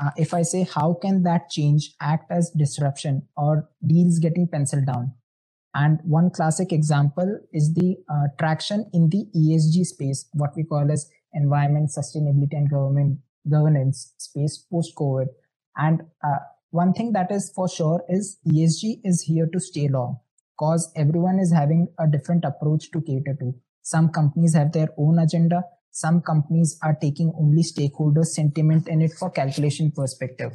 uh, 0.00 0.10
if 0.16 0.32
i 0.32 0.42
say 0.42 0.66
how 0.74 0.94
can 1.02 1.22
that 1.22 1.50
change 1.50 1.94
act 2.00 2.30
as 2.30 2.50
disruption 2.56 3.22
or 3.36 3.68
deals 3.86 4.18
getting 4.18 4.48
penciled 4.48 4.86
down? 4.86 5.12
And 5.74 6.00
one 6.02 6.30
classic 6.30 6.72
example 6.72 7.38
is 7.52 7.74
the 7.74 7.96
uh, 8.12 8.28
traction 8.38 8.90
in 8.92 9.08
the 9.10 9.26
esg 9.36 9.84
space 9.84 10.28
what 10.32 10.50
we 10.56 10.64
call 10.64 10.90
as 10.90 11.08
environment 11.32 11.90
sustainability 11.96 12.54
and 12.54 12.70
government 12.70 13.18
governance 13.48 14.12
space 14.18 14.58
post 14.58 14.96
covid 14.96 15.28
and 15.76 16.02
uh, 16.24 16.38
one 16.70 16.92
thing 16.92 17.12
that 17.12 17.30
is 17.30 17.52
for 17.54 17.68
sure 17.68 18.02
is 18.08 18.38
esg 18.48 19.00
is 19.04 19.22
here 19.22 19.46
to 19.52 19.60
stay 19.60 19.86
long 19.88 20.18
because 20.60 20.92
everyone 20.94 21.40
is 21.40 21.52
having 21.52 21.88
a 21.98 22.06
different 22.06 22.44
approach 22.44 22.90
to 22.92 23.00
cater 23.00 23.36
to 23.40 23.52
some 23.82 24.08
companies 24.10 24.54
have 24.54 24.72
their 24.72 24.88
own 24.98 25.18
agenda 25.18 25.62
some 25.90 26.20
companies 26.20 26.78
are 26.82 26.94
taking 26.94 27.32
only 27.36 27.62
stakeholder 27.62 28.22
sentiment 28.22 28.88
in 28.88 29.02
it 29.02 29.12
for 29.12 29.30
calculation 29.30 29.90
perspective. 29.90 30.52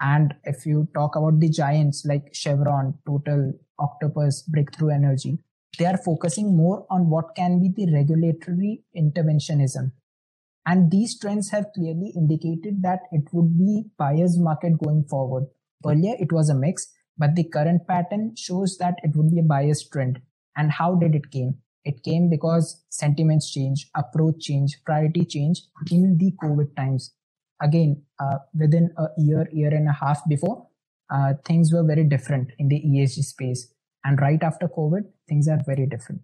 And 0.00 0.34
if 0.44 0.66
you 0.66 0.88
talk 0.94 1.14
about 1.16 1.40
the 1.40 1.48
giants 1.48 2.04
like 2.04 2.34
Chevron, 2.34 2.98
Total, 3.06 3.52
Octopus, 3.78 4.42
Breakthrough 4.42 4.90
Energy, 4.90 5.38
they 5.78 5.86
are 5.86 5.96
focusing 5.96 6.56
more 6.56 6.86
on 6.90 7.08
what 7.08 7.34
can 7.36 7.60
be 7.60 7.70
the 7.74 7.92
regulatory 7.92 8.82
interventionism. 8.96 9.92
And 10.66 10.90
these 10.90 11.18
trends 11.18 11.50
have 11.50 11.72
clearly 11.74 12.12
indicated 12.16 12.82
that 12.82 13.02
it 13.12 13.22
would 13.32 13.56
be 13.56 13.84
buyer's 13.96 14.36
market 14.36 14.78
going 14.82 15.04
forward. 15.04 15.44
Earlier, 15.86 16.16
it 16.18 16.32
was 16.32 16.48
a 16.48 16.54
mix, 16.54 16.92
but 17.18 17.34
the 17.34 17.44
current 17.44 17.86
pattern 17.86 18.34
shows 18.36 18.76
that 18.78 18.94
it 19.02 19.16
would 19.16 19.30
be 19.30 19.40
a 19.40 19.42
buyer's 19.42 19.88
trend. 19.88 20.20
And 20.56 20.70
how 20.70 20.94
did 20.94 21.14
it 21.14 21.30
came? 21.30 21.56
It 21.84 22.02
came 22.02 22.28
because 22.28 22.84
sentiments 22.88 23.50
change, 23.50 23.88
approach 23.94 24.40
change, 24.40 24.76
priority 24.84 25.24
change 25.24 25.62
in 25.90 26.18
the 26.18 26.32
COVID 26.42 26.74
times. 26.76 27.12
Again, 27.62 28.02
uh, 28.18 28.38
within 28.58 28.90
a 28.98 29.06
year, 29.16 29.48
year 29.52 29.72
and 29.72 29.88
a 29.88 29.92
half 29.92 30.20
before, 30.28 30.66
uh, 31.10 31.34
things 31.44 31.72
were 31.72 31.84
very 31.84 32.04
different 32.04 32.50
in 32.58 32.68
the 32.68 32.82
ESG 32.84 33.24
space. 33.24 33.72
And 34.04 34.20
right 34.20 34.42
after 34.42 34.68
COVID, 34.68 35.04
things 35.28 35.48
are 35.48 35.60
very 35.64 35.86
different. 35.86 36.22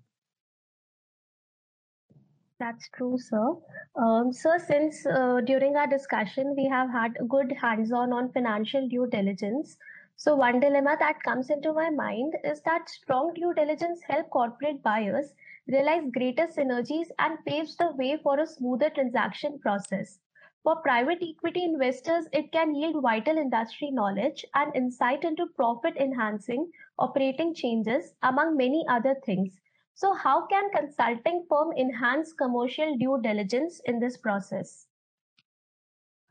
That's 2.59 2.89
true, 2.91 3.19
sir. 3.19 3.55
Um, 3.97 4.33
sir, 4.33 4.59
since 4.65 5.05
uh, 5.05 5.41
during 5.45 5.77
our 5.77 5.89
discussion 5.89 6.55
we 6.57 6.69
have 6.69 6.91
had 6.91 7.19
good 7.29 7.53
hands-on 7.61 8.13
on 8.13 8.33
financial 8.33 8.89
due 8.89 9.09
diligence, 9.11 9.77
so 10.17 10.35
one 10.35 10.61
dilemma 10.61 10.97
that 10.99 11.23
comes 11.23 11.51
into 11.51 11.73
my 11.73 11.91
mind 11.91 12.35
is 12.45 12.63
that 12.63 12.89
strong 12.89 13.33
due 13.35 13.53
diligence 13.55 14.03
help 14.03 14.31
corporate 14.31 14.83
buyers 14.83 15.35
realize 15.67 16.11
greater 16.13 16.47
synergies 16.47 17.09
and 17.19 17.45
paves 17.45 17.77
the 17.77 17.93
way 17.93 18.17
for 18.17 18.39
a 18.39 18.47
smoother 18.47 18.91
transaction 18.91 19.59
process. 19.59 20.21
For 20.63 20.77
private 20.77 21.23
equity 21.23 21.65
investors, 21.65 22.29
it 22.33 22.53
can 22.53 22.75
yield 22.75 23.03
vital 23.03 23.37
industry 23.37 23.91
knowledge 23.91 24.45
and 24.55 24.75
insight 24.75 25.25
into 25.25 25.47
profit 25.47 25.97
enhancing 25.97 26.71
operating 26.99 27.55
changes, 27.55 28.15
among 28.23 28.57
many 28.57 28.85
other 28.89 29.15
things. 29.27 29.61
So, 29.95 30.15
how 30.15 30.47
can 30.47 30.71
consulting 30.71 31.47
firm 31.49 31.73
enhance 31.73 32.33
commercial 32.33 32.97
due 32.97 33.21
diligence 33.23 33.81
in 33.87 33.99
this 33.99 34.17
process? 34.17 34.87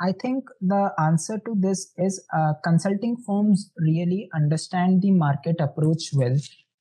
I 0.01 0.13
think 0.13 0.45
the 0.61 0.91
answer 0.97 1.39
to 1.45 1.53
this 1.55 1.93
is 1.95 2.25
uh, 2.33 2.53
consulting 2.63 3.17
firms 3.17 3.71
really 3.77 4.29
understand 4.33 5.03
the 5.03 5.11
market 5.11 5.57
approach 5.59 6.09
well. 6.13 6.35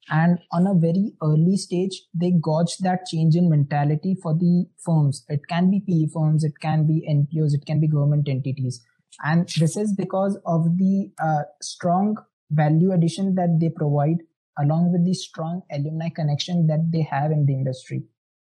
And 0.09 0.39
on 0.53 0.67
a 0.67 0.75
very 0.75 1.13
early 1.23 1.57
stage 1.57 2.03
they 2.15 2.31
gauge 2.31 2.79
that 2.79 3.05
change 3.07 3.37
in 3.37 3.51
mentality 3.51 4.17
for 4.23 4.33
the 4.35 4.67
firms. 4.85 5.25
It 5.29 5.43
can 5.49 5.71
be 5.71 5.81
pe 5.81 6.09
firms 6.13 6.45
it 6.45 6.59
can 6.61 6.87
be 6.87 7.07
npos 7.09 7.53
it 7.53 7.67
can 7.67 7.79
be 7.79 7.89
government 7.89 8.27
entities. 8.27 8.83
And 9.23 9.47
this 9.59 9.77
is 9.77 9.93
because 9.93 10.39
of 10.47 10.79
the 10.79 11.11
uh, 11.23 11.43
strong 11.61 12.17
value 12.51 12.93
addition 12.93 13.35
that 13.35 13.59
they 13.61 13.69
provide 13.69 14.23
along 14.59 14.93
with 14.93 15.05
the 15.05 15.15
strong 15.15 15.61
alumni 15.71 16.09
connection 16.09 16.67
that 16.69 16.91
they 16.91 17.03
have 17.03 17.31
in 17.31 17.45
the 17.45 17.53
industry. 17.53 18.05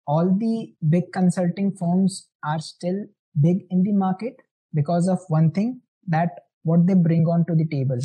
All 0.05 0.37
the 0.37 0.73
big 0.87 1.11
consulting 1.11 1.75
firms 1.75 2.27
are 2.45 2.59
still 2.59 3.05
big 3.39 3.65
in 3.71 3.83
the 3.83 3.93
market 3.93 4.35
because 4.73 5.07
of 5.07 5.19
one 5.27 5.51
thing 5.51 5.81
that 6.07 6.29
what 6.63 6.85
they 6.87 6.93
bring 6.93 7.25
onto 7.25 7.55
the 7.55 7.67
table 7.67 7.99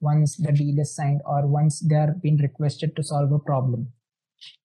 once 0.00 0.36
the 0.36 0.52
deal 0.52 0.78
is 0.78 0.94
signed 0.94 1.20
or 1.24 1.46
once 1.46 1.80
they 1.80 1.94
are 1.96 2.14
being 2.22 2.36
requested 2.36 2.94
to 2.96 3.02
solve 3.02 3.32
a 3.32 3.38
problem. 3.38 3.88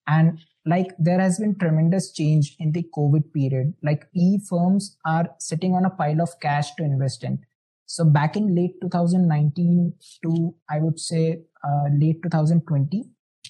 And 0.07 0.39
like 0.65 0.91
there 1.00 1.19
has 1.19 1.39
been 1.39 1.57
tremendous 1.57 2.12
change 2.12 2.55
in 2.60 2.71
the 2.71 2.86
covid 2.95 3.33
period. 3.33 3.74
Like 3.81 4.05
e 4.13 4.39
firms 4.50 4.98
are 5.05 5.29
sitting 5.39 5.74
on 5.74 5.86
a 5.86 5.89
pile 5.89 6.21
of 6.21 6.39
cash 6.39 6.75
to 6.75 6.83
invest 6.83 7.24
in. 7.24 7.39
So 7.86 8.05
back 8.05 8.36
in 8.36 8.55
late 8.55 8.75
2019 8.81 9.93
to 10.24 10.55
i 10.69 10.79
would 10.79 10.98
say 10.98 11.41
uh, 11.67 11.88
late 11.93 12.21
2020 12.24 13.03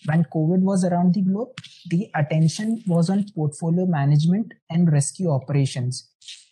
when 0.05 0.23
covid 0.35 0.61
was 0.69 0.83
around 0.83 1.13
the 1.13 1.21
globe 1.21 1.49
the 1.91 2.09
attention 2.15 2.81
was 2.87 3.09
on 3.09 3.23
portfolio 3.35 3.85
management 3.85 4.53
and 4.71 4.91
rescue 4.91 5.29
operations 5.29 6.09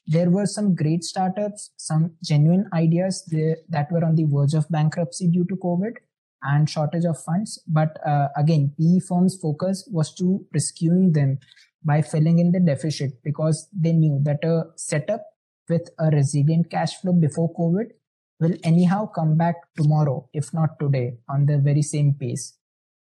there 0.09 0.31
were 0.31 0.47
some 0.47 0.73
great 0.73 1.03
startups, 1.03 1.69
some 1.77 2.15
genuine 2.23 2.67
ideas 2.73 3.23
that 3.69 3.91
were 3.91 4.03
on 4.03 4.15
the 4.15 4.25
verge 4.25 4.55
of 4.55 4.67
bankruptcy 4.69 5.27
due 5.27 5.45
to 5.45 5.55
COVID 5.55 5.97
and 6.41 6.67
shortage 6.67 7.05
of 7.05 7.21
funds. 7.21 7.61
But 7.67 7.95
uh, 8.03 8.29
again, 8.35 8.73
PE 8.79 9.01
firms' 9.07 9.37
focus 9.39 9.87
was 9.91 10.11
to 10.15 10.43
rescuing 10.51 11.11
them 11.13 11.37
by 11.85 12.01
filling 12.01 12.39
in 12.39 12.51
the 12.51 12.59
deficit 12.59 13.21
because 13.23 13.69
they 13.71 13.93
knew 13.93 14.19
that 14.23 14.43
a 14.43 14.63
setup 14.75 15.21
with 15.69 15.87
a 15.99 16.09
resilient 16.09 16.71
cash 16.71 16.95
flow 16.95 17.13
before 17.13 17.53
COVID 17.53 17.91
will 18.39 18.55
anyhow 18.63 19.05
come 19.05 19.37
back 19.37 19.55
tomorrow, 19.77 20.27
if 20.33 20.51
not 20.55 20.79
today, 20.79 21.17
on 21.29 21.45
the 21.45 21.59
very 21.59 21.83
same 21.83 22.15
pace. 22.19 22.57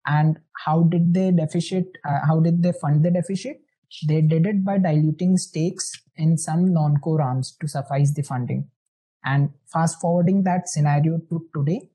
And 0.07 0.39
how 0.65 0.85
did 0.85 1.13
they 1.13 1.31
deficit? 1.31 1.85
Uh, 2.09 2.21
how 2.27 2.41
did 2.41 2.63
they 2.63 2.73
fund 2.73 3.05
the 3.05 3.11
deficit? 3.11 3.61
They 4.07 4.21
did 4.21 4.47
it 4.47 4.65
by 4.65 4.79
diluting 4.79 5.37
stakes 5.37 5.93
in 6.17 6.39
some 6.39 6.73
non-core 6.73 7.23
arms 7.23 7.57
to 7.61 7.69
suffice 7.69 8.13
the 8.13 8.23
funding. 8.23 8.69
And 9.25 9.51
fast 9.73 10.01
forwarding 10.01 10.45
that 10.45 10.69
scenario 10.69 11.19
to 11.31 11.47
today, 11.55 11.91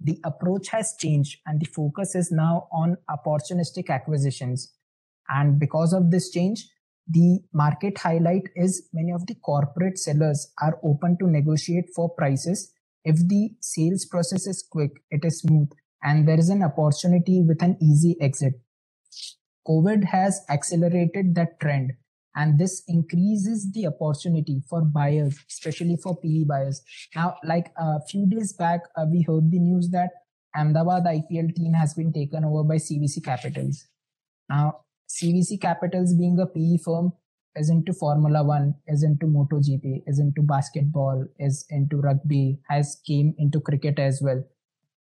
the 0.00 0.20
approach 0.24 0.68
has 0.68 0.94
changed 0.98 1.40
and 1.46 1.60
the 1.60 1.66
focus 1.66 2.14
is 2.14 2.30
now 2.30 2.68
on 2.70 2.96
opportunistic 3.10 3.88
acquisitions. 3.88 4.72
And 5.28 5.58
because 5.58 5.92
of 5.92 6.10
this 6.10 6.30
change, 6.30 6.68
the 7.08 7.40
market 7.52 7.98
highlight 7.98 8.48
is 8.54 8.88
many 8.92 9.12
of 9.12 9.26
the 9.26 9.34
corporate 9.36 9.98
sellers 9.98 10.52
are 10.60 10.78
open 10.82 11.16
to 11.18 11.26
negotiate 11.28 11.90
for 11.94 12.08
prices 12.10 12.72
if 13.06 13.16
the 13.28 13.50
sales 13.60 14.04
process 14.04 14.48
is 14.48 14.66
quick, 14.68 14.90
it 15.12 15.24
is 15.24 15.38
smooth, 15.38 15.70
and 16.02 16.26
there 16.26 16.40
is 16.40 16.48
an 16.48 16.64
opportunity 16.64 17.40
with 17.40 17.62
an 17.62 17.76
easy 17.80 18.16
exit. 18.20 18.54
COVID 19.68 20.04
has 20.04 20.44
accelerated 20.48 21.34
that 21.34 21.58
trend 21.60 21.92
and 22.36 22.58
this 22.58 22.82
increases 22.86 23.72
the 23.72 23.86
opportunity 23.86 24.62
for 24.68 24.82
buyers, 24.82 25.38
especially 25.50 25.96
for 25.96 26.16
PE 26.16 26.44
buyers. 26.44 26.82
Now, 27.14 27.36
like 27.42 27.72
a 27.78 28.00
few 28.08 28.26
days 28.26 28.52
back, 28.52 28.80
uh, 28.96 29.06
we 29.10 29.22
heard 29.22 29.50
the 29.50 29.58
news 29.58 29.88
that 29.90 30.10
Ahmedabad 30.54 31.04
IPL 31.04 31.54
team 31.54 31.72
has 31.72 31.94
been 31.94 32.12
taken 32.12 32.44
over 32.44 32.62
by 32.62 32.76
CVC 32.76 33.24
Capitals. 33.24 33.86
Now, 34.48 34.80
CVC 35.08 35.60
Capitals 35.60 36.14
being 36.14 36.38
a 36.38 36.46
PE 36.46 36.76
firm 36.84 37.12
is 37.56 37.70
into 37.70 37.94
Formula 37.94 38.44
One, 38.44 38.74
is 38.86 39.02
into 39.02 39.26
MotoGP, 39.26 40.02
is 40.06 40.18
into 40.18 40.42
basketball, 40.42 41.26
is 41.38 41.64
into 41.70 41.96
rugby, 41.96 42.58
has 42.68 43.00
came 43.06 43.34
into 43.38 43.60
cricket 43.60 43.98
as 43.98 44.20
well. 44.22 44.44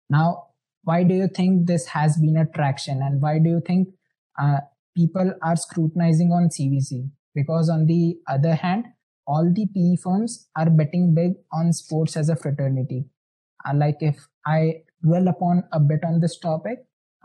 Now, 0.09 0.49
why 0.85 1.03
do 1.03 1.15
you 1.15 1.29
think 1.29 1.67
this 1.67 1.87
has 1.87 2.17
been 2.17 2.37
a 2.37 2.47
traction, 2.47 3.03
and 3.03 3.21
why 3.21 3.39
do 3.39 3.49
you 3.49 3.63
think 3.67 3.89
uh, 4.39 4.59
people 4.97 5.35
are 5.43 5.57
scrutinizing 5.57 6.31
on 6.31 6.49
CVC? 6.49 7.11
Because 7.35 7.69
on 7.69 7.87
the 7.87 8.19
other 8.29 8.55
hand, 8.55 8.87
all 9.27 9.51
the 9.53 9.67
PE 9.75 9.97
firms 10.03 10.49
are 10.57 10.71
betting 10.71 11.15
big 11.15 11.33
on 11.53 11.73
sports 11.73 12.17
as 12.17 12.29
a 12.29 12.37
fraternity. 12.37 13.07
Uh, 13.67 13.75
like 13.75 13.97
if 14.01 14.29
I 14.47 14.83
dwell 15.03 15.29
upon 15.29 15.65
a 15.73 15.81
bit 15.81 16.01
on 16.05 16.21
this 16.21 16.39
topic, 16.39 16.79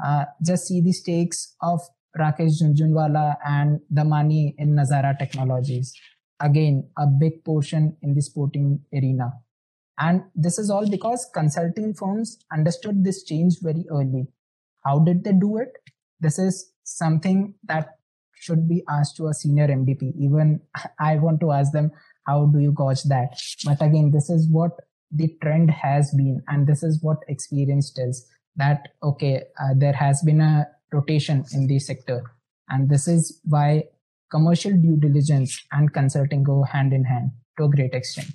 uh, 0.04 0.26
just 0.46 0.68
see 0.68 0.82
the 0.82 0.94
stakes 0.94 1.56
of 1.62 1.82
Rakesh 2.18 2.62
Jhunjhunwala 2.62 3.36
and 3.46 3.82
the 3.90 4.04
money 4.04 4.56
in 4.58 4.70
Nazara 4.76 5.18
Technologies. 5.18 5.94
Again, 6.40 6.90
a 6.98 7.06
big 7.06 7.44
portion 7.44 7.98
in 8.02 8.16
the 8.16 8.22
sporting 8.22 8.80
arena. 8.94 9.34
And 10.00 10.24
this 10.34 10.58
is 10.58 10.70
all 10.70 10.90
because 10.90 11.30
consulting 11.34 11.94
firms 11.94 12.40
understood 12.54 13.04
this 13.04 13.24
change 13.24 13.58
very 13.62 13.86
early. 13.92 14.28
How 14.86 15.00
did 15.00 15.26
they 15.26 15.34
do 15.34 15.58
it? 15.58 15.74
This 16.22 16.40
is 16.40 16.72
something 16.98 17.54
that 17.64 17.96
should 18.36 18.68
be 18.68 18.84
asked 18.90 19.18
to 19.18 19.28
a 19.28 19.34
senior 19.34 19.68
MDP. 19.68 20.14
Even 20.18 20.62
I 21.00 21.18
want 21.18 21.40
to 21.42 21.52
ask 21.52 21.72
them, 21.72 21.92
how 22.26 22.46
do 22.46 22.60
you 22.60 22.72
gauge 22.72 23.04
that? 23.04 23.40
But 23.66 23.82
again, 23.82 24.12
this 24.12 24.30
is 24.30 24.48
what 24.50 24.72
the 25.12 25.36
trend 25.42 25.72
has 25.72 26.14
been, 26.16 26.42
and 26.48 26.68
this 26.68 26.84
is 26.84 27.00
what 27.02 27.18
experience 27.28 27.92
tells 27.92 28.26
that 28.56 28.90
okay, 29.02 29.44
uh, 29.60 29.74
there 29.76 29.94
has 29.94 30.22
been 30.22 30.42
a 30.42 30.68
rotation 30.92 31.46
in 31.54 31.68
the 31.68 31.80
sector. 31.80 32.22
And 32.70 32.90
this 32.90 33.08
is 33.08 33.40
why 33.46 33.86
commercial 34.32 34.72
due 34.72 34.98
diligence 34.98 35.66
and 35.72 35.92
consulting 35.92 36.44
go 36.44 36.64
hand 36.64 36.94
in 36.94 37.04
hand 37.04 37.32
to 37.58 37.66
a 37.66 37.70
great 37.70 37.94
extent. 37.94 38.32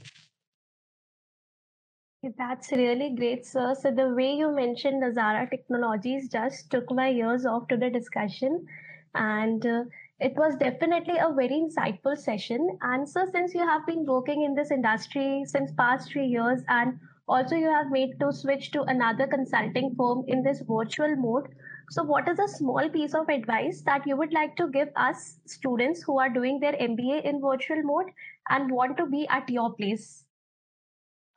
That's 2.39 2.73
really 2.73 3.11
great, 3.11 3.45
sir. 3.45 3.75
So 3.75 3.91
the 3.91 4.09
way 4.09 4.35
you 4.35 4.51
mentioned 4.51 5.03
Nazara 5.03 5.49
Technologies 5.51 6.29
just 6.29 6.71
took 6.71 6.91
my 6.91 7.11
ears 7.11 7.45
off 7.45 7.69
to 7.69 7.77
the 7.77 7.91
discussion, 7.91 8.67
and 9.15 9.67
uh, 9.67 9.85
it 10.21 10.35
was 10.35 10.57
definitely 10.57 11.19
a 11.19 11.33
very 11.35 11.51
insightful 11.51 12.17
session. 12.17 12.79
And 12.81 13.07
so, 13.07 13.27
since 13.31 13.55
you 13.55 13.61
have 13.61 13.85
been 13.87 14.07
working 14.07 14.43
in 14.43 14.55
this 14.55 14.71
industry 14.71 15.45
since 15.45 15.71
past 15.73 16.11
three 16.11 16.27
years, 16.27 16.63
and 16.69 16.99
also 17.29 17.57
you 17.57 17.69
have 17.69 17.91
made 17.91 18.19
to 18.21 18.33
switch 18.33 18.71
to 18.71 18.83
another 18.85 19.27
consulting 19.27 19.95
firm 19.95 20.25
in 20.27 20.43
this 20.43 20.63
virtual 20.67 21.17
mode, 21.17 21.55
so, 21.91 22.03
what 22.03 22.27
is 22.27 22.39
a 22.39 22.49
small 22.49 22.89
piece 22.89 23.15
of 23.15 23.29
advice 23.29 23.83
that 23.83 24.07
you 24.07 24.17
would 24.17 24.33
like 24.33 24.57
to 24.57 24.69
give 24.69 24.89
us 24.97 25.41
students 25.45 26.03
who 26.03 26.19
are 26.19 26.31
doing 26.31 26.59
their 26.59 26.73
MBA 26.73 27.21
in 27.23 27.43
virtual 27.43 27.83
mode 27.83 28.07
and 28.49 28.73
want 28.73 28.97
to 28.97 29.07
be 29.07 29.29
at 29.29 29.51
your 29.51 29.75
place? 29.75 30.24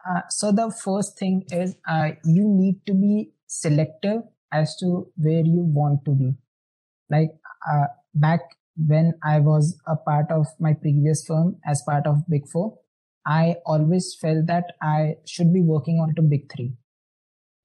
Uh, 0.09 0.21
so, 0.29 0.51
the 0.51 0.71
first 0.71 1.17
thing 1.19 1.43
is 1.51 1.75
uh, 1.87 2.11
you 2.23 2.45
need 2.47 2.85
to 2.85 2.93
be 2.93 3.31
selective 3.47 4.21
as 4.51 4.75
to 4.77 5.11
where 5.17 5.43
you 5.43 5.61
want 5.79 6.05
to 6.05 6.11
be. 6.11 6.33
Like 7.09 7.31
uh, 7.69 7.87
back 8.15 8.41
when 8.77 9.13
I 9.23 9.39
was 9.39 9.77
a 9.87 9.95
part 9.95 10.31
of 10.31 10.47
my 10.59 10.73
previous 10.73 11.25
firm 11.25 11.57
as 11.65 11.81
part 11.85 12.07
of 12.07 12.27
Big 12.29 12.47
Four, 12.47 12.79
I 13.25 13.55
always 13.65 14.15
felt 14.15 14.45
that 14.47 14.73
I 14.81 15.15
should 15.25 15.53
be 15.53 15.61
working 15.61 15.99
on 15.99 16.15
to 16.15 16.21
Big 16.21 16.51
Three 16.51 16.73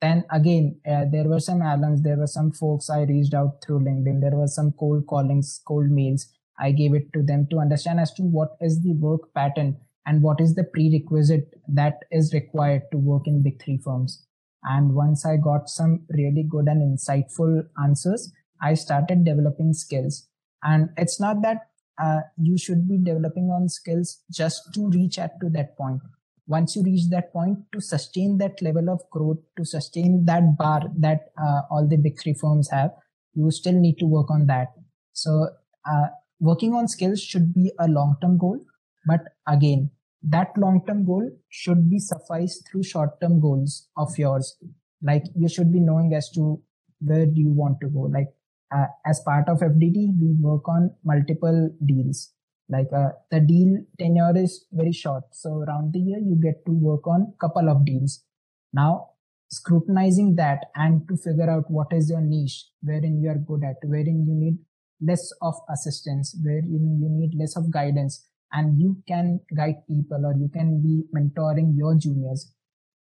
then 0.00 0.24
again 0.30 0.76
uh, 0.90 1.04
there 1.10 1.24
were 1.24 1.40
some 1.40 1.60
alums 1.60 2.02
there 2.02 2.16
were 2.16 2.32
some 2.34 2.50
folks 2.50 2.90
i 2.90 3.02
reached 3.02 3.34
out 3.34 3.62
through 3.64 3.78
linkedin 3.86 4.20
there 4.20 4.36
were 4.40 4.48
some 4.48 4.72
cold 4.82 5.06
callings 5.06 5.60
cold 5.70 5.90
mails 5.98 6.26
i 6.58 6.70
gave 6.80 6.94
it 6.94 7.12
to 7.12 7.22
them 7.22 7.46
to 7.50 7.58
understand 7.58 8.00
as 8.00 8.12
to 8.12 8.22
what 8.22 8.56
is 8.60 8.82
the 8.82 8.94
work 9.06 9.32
pattern 9.34 9.76
and 10.06 10.22
what 10.22 10.40
is 10.40 10.54
the 10.54 10.64
prerequisite 10.64 11.54
that 11.68 12.00
is 12.10 12.34
required 12.34 12.82
to 12.90 12.98
work 12.98 13.26
in 13.26 13.42
big 13.42 13.62
three 13.62 13.78
firms? 13.78 14.26
And 14.64 14.94
once 14.94 15.26
i 15.26 15.36
got 15.36 15.68
some 15.68 16.06
really 16.10 16.44
good 16.48 16.66
and 16.68 16.80
insightful 16.80 17.64
answers 17.82 18.32
i 18.60 18.74
started 18.74 19.24
developing 19.24 19.72
skills. 19.72 20.28
And 20.62 20.90
it's 20.96 21.18
not 21.18 21.42
that 21.42 21.58
uh, 22.00 22.20
you 22.40 22.56
should 22.56 22.88
be 22.88 22.96
developing 22.96 23.50
on 23.50 23.68
skills 23.68 24.22
just 24.30 24.72
to 24.74 24.88
reach 24.90 25.18
at 25.18 25.40
to 25.40 25.50
that 25.50 25.76
point. 25.76 26.00
Once 26.46 26.76
you 26.76 26.82
reach 26.82 27.08
that 27.10 27.32
point 27.32 27.58
to 27.72 27.80
sustain 27.80 28.38
that 28.38 28.62
level 28.62 28.88
of 28.88 29.00
growth 29.10 29.38
to 29.56 29.64
sustain 29.64 30.24
that 30.26 30.56
bar 30.56 30.82
that 30.96 31.32
uh, 31.40 31.62
all 31.70 31.86
the 31.88 31.96
big 31.96 32.20
three 32.20 32.34
firms 32.34 32.70
have 32.70 32.90
you 33.34 33.50
still 33.50 33.78
need 33.78 33.98
to 33.98 34.06
work 34.06 34.30
on 34.30 34.46
that. 34.46 34.68
So 35.12 35.48
uh, 35.90 36.06
working 36.40 36.74
on 36.74 36.88
skills 36.88 37.20
should 37.20 37.54
be 37.54 37.72
a 37.78 37.88
long 37.88 38.16
term 38.20 38.38
goal 38.38 38.60
but 39.06 39.20
again 39.46 39.90
that 40.22 40.48
long 40.56 40.82
term 40.86 41.04
goal 41.04 41.28
should 41.48 41.90
be 41.90 41.98
sufficed 41.98 42.68
through 42.68 42.82
short 42.84 43.20
term 43.20 43.40
goals 43.40 43.88
of 43.96 44.16
yours. 44.16 44.56
Like 45.02 45.24
you 45.34 45.48
should 45.48 45.72
be 45.72 45.80
knowing 45.80 46.14
as 46.14 46.30
to 46.30 46.62
where 47.00 47.26
do 47.26 47.40
you 47.40 47.50
want 47.50 47.80
to 47.80 47.88
go. 47.88 48.02
Like 48.02 48.28
uh, 48.74 48.86
as 49.04 49.20
part 49.20 49.48
of 49.48 49.58
FDD 49.58 50.18
we 50.20 50.34
work 50.40 50.68
on 50.68 50.94
multiple 51.04 51.70
deals. 51.84 52.32
Like 52.68 52.88
uh, 52.94 53.10
the 53.30 53.40
deal 53.40 53.78
tenure 53.98 54.36
is 54.36 54.64
very 54.72 54.92
short. 54.92 55.24
So 55.32 55.64
around 55.66 55.92
the 55.92 55.98
year 55.98 56.18
you 56.18 56.38
get 56.40 56.64
to 56.66 56.72
work 56.72 57.06
on 57.06 57.34
couple 57.40 57.68
of 57.68 57.84
deals. 57.84 58.24
Now 58.72 59.08
scrutinizing 59.50 60.36
that 60.36 60.66
and 60.76 61.06
to 61.08 61.16
figure 61.16 61.50
out 61.50 61.70
what 61.70 61.88
is 61.92 62.08
your 62.08 62.22
niche 62.22 62.68
wherein 62.82 63.20
you 63.20 63.28
are 63.28 63.36
good 63.36 63.62
at 63.62 63.76
wherein 63.82 64.24
you 64.26 64.34
need 64.34 64.56
less 65.02 65.30
of 65.42 65.54
assistance 65.68 66.34
wherein 66.42 66.98
you 67.02 67.08
need 67.10 67.38
less 67.38 67.54
of 67.54 67.70
guidance 67.70 68.26
and 68.52 68.80
you 68.80 69.02
can 69.08 69.40
guide 69.56 69.86
people 69.88 70.26
or 70.26 70.34
you 70.36 70.48
can 70.52 70.82
be 70.82 71.04
mentoring 71.16 71.76
your 71.76 71.94
juniors 71.94 72.52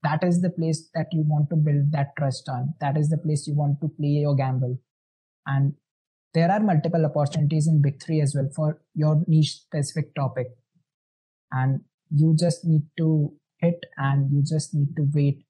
that 0.04 0.24
is 0.24 0.42
the 0.42 0.50
place 0.50 0.90
that 0.94 1.08
you 1.12 1.24
want 1.26 1.50
to 1.50 1.56
build 1.56 1.92
that 1.92 2.16
trust 2.18 2.50
on. 2.50 2.74
That 2.82 2.98
is 2.98 3.10
the 3.10 3.18
place 3.18 3.48
you 3.48 3.56
want 3.56 3.80
to 3.82 3.88
play 3.88 4.20
your 4.24 4.36
gamble. 4.36 4.78
And 5.46 5.74
there 6.34 6.52
are 6.52 6.60
multiple 6.60 7.06
opportunities 7.06 7.68
in 7.68 7.82
big 7.82 8.04
three 8.04 8.20
as 8.20 8.36
well 8.36 8.50
for 8.54 8.82
your 8.94 9.24
niche 9.28 9.54
specific 9.54 10.14
topic. 10.14 10.48
And 11.52 11.82
you 12.14 12.36
just 12.38 12.66
need 12.66 12.84
to 12.98 13.34
hit 13.60 13.80
and 13.98 14.30
you 14.32 14.44
just 14.44 14.74
need 14.76 14.96
to 14.98 15.08
wait 15.14 15.46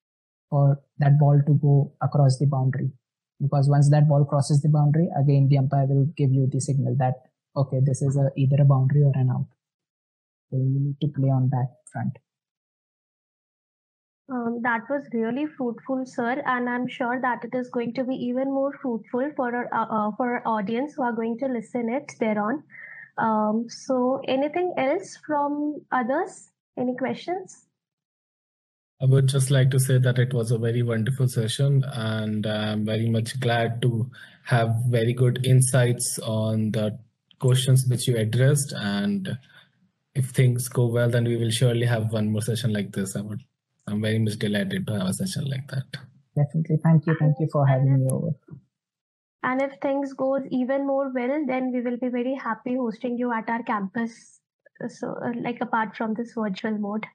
for 0.50 0.80
that 1.00 1.18
ball 1.20 1.42
to 1.48 1.54
go 1.54 1.94
across 2.02 2.38
the 2.38 2.46
boundary. 2.46 2.92
Because 3.42 3.68
once 3.68 3.90
that 3.90 4.08
ball 4.08 4.24
crosses 4.24 4.62
the 4.62 4.70
boundary 4.70 5.10
again 5.20 5.48
the 5.50 5.58
umpire 5.58 5.88
will 5.88 6.06
give 6.16 6.32
you 6.32 6.48
the 6.50 6.62
signal 6.62 6.96
that 7.00 7.16
okay 7.58 7.80
this 7.84 8.02
is 8.02 8.16
a, 8.16 8.30
either 8.38 8.62
a 8.62 8.66
boundary 8.66 9.02
or 9.02 9.12
an 9.16 9.30
out 9.32 9.48
so 10.54 10.58
you 10.58 10.80
need 10.80 10.98
to 11.02 11.08
play 11.20 11.30
on 11.30 11.50
that 11.50 11.70
front 11.92 12.18
um, 14.30 14.62
that 14.62 14.82
was 14.90 15.04
really 15.14 15.46
fruitful, 15.46 16.06
sir, 16.06 16.42
and 16.46 16.70
I'm 16.70 16.88
sure 16.88 17.20
that 17.22 17.44
it 17.44 17.54
is 17.54 17.70
going 17.70 17.94
to 17.96 18.06
be 18.06 18.16
even 18.16 18.46
more 18.46 18.72
fruitful 18.82 19.32
for 19.36 19.54
our 19.54 19.68
uh, 19.74 19.86
uh, 19.86 20.12
for 20.16 20.38
our 20.38 20.48
audience 20.48 20.94
who 20.96 21.04
are 21.04 21.12
going 21.12 21.38
to 21.40 21.48
listen 21.48 21.90
it 21.90 22.10
thereon. 22.22 22.64
Um, 23.18 23.66
so, 23.68 24.22
anything 24.28 24.74
else 24.78 25.20
from 25.28 25.82
others? 25.92 26.52
Any 26.80 26.96
questions? 26.96 27.66
I 29.02 29.06
would 29.06 29.28
just 29.28 29.52
like 29.52 29.70
to 29.72 29.80
say 29.80 29.98
that 29.98 30.18
it 30.18 30.34
was 30.34 30.52
a 30.52 30.58
very 30.58 30.84
wonderful 30.84 31.28
session, 31.28 31.84
and 31.92 32.48
I'm 32.48 32.86
very 32.86 33.10
much 33.10 33.38
glad 33.42 33.82
to 33.82 34.10
have 34.46 34.74
very 34.88 35.14
good 35.14 35.46
insights 35.46 36.18
on 36.20 36.72
the 36.72 36.98
questions 37.40 37.86
which 37.90 38.08
you 38.08 38.16
addressed. 38.16 38.72
And 38.72 39.38
if 40.16 40.30
things 40.30 40.68
go 40.68 40.86
well, 40.88 41.10
then 41.10 41.26
we 41.26 41.38
will 41.38 41.50
surely 41.50 41.86
have 41.86 42.12
one 42.12 42.32
more 42.32 42.42
session 42.42 42.72
like 42.72 42.92
this. 42.92 43.16
I 43.16 43.22
would 43.22 43.42
I'm 43.88 44.02
very 44.02 44.20
much 44.20 44.38
delighted 44.40 44.88
to 44.88 44.94
have 44.94 45.08
a 45.08 45.14
session 45.14 45.46
like 45.46 45.68
that. 45.70 45.86
Definitely. 46.36 46.78
Thank 46.84 47.06
you. 47.06 47.16
Thank 47.20 47.36
you 47.40 47.48
for 47.52 47.68
having 47.68 48.00
me 48.00 48.10
over. 48.10 48.32
And 49.44 49.62
if 49.62 49.74
things 49.82 50.14
goes 50.14 50.42
even 50.52 50.88
more 50.88 51.12
well, 51.14 51.44
then 51.46 51.72
we 51.74 51.82
will 51.82 51.98
be 51.98 52.08
very 52.08 52.36
happy 52.36 52.76
hosting 52.76 53.18
you 53.18 53.34
at 53.34 53.50
our 53.50 53.62
campus. 53.64 54.40
So, 54.88 55.16
uh, 55.24 55.34
like 55.42 55.60
apart 55.62 55.98
from 55.98 56.14
this 56.14 56.34
virtual 56.34 56.78
mode. 56.78 57.06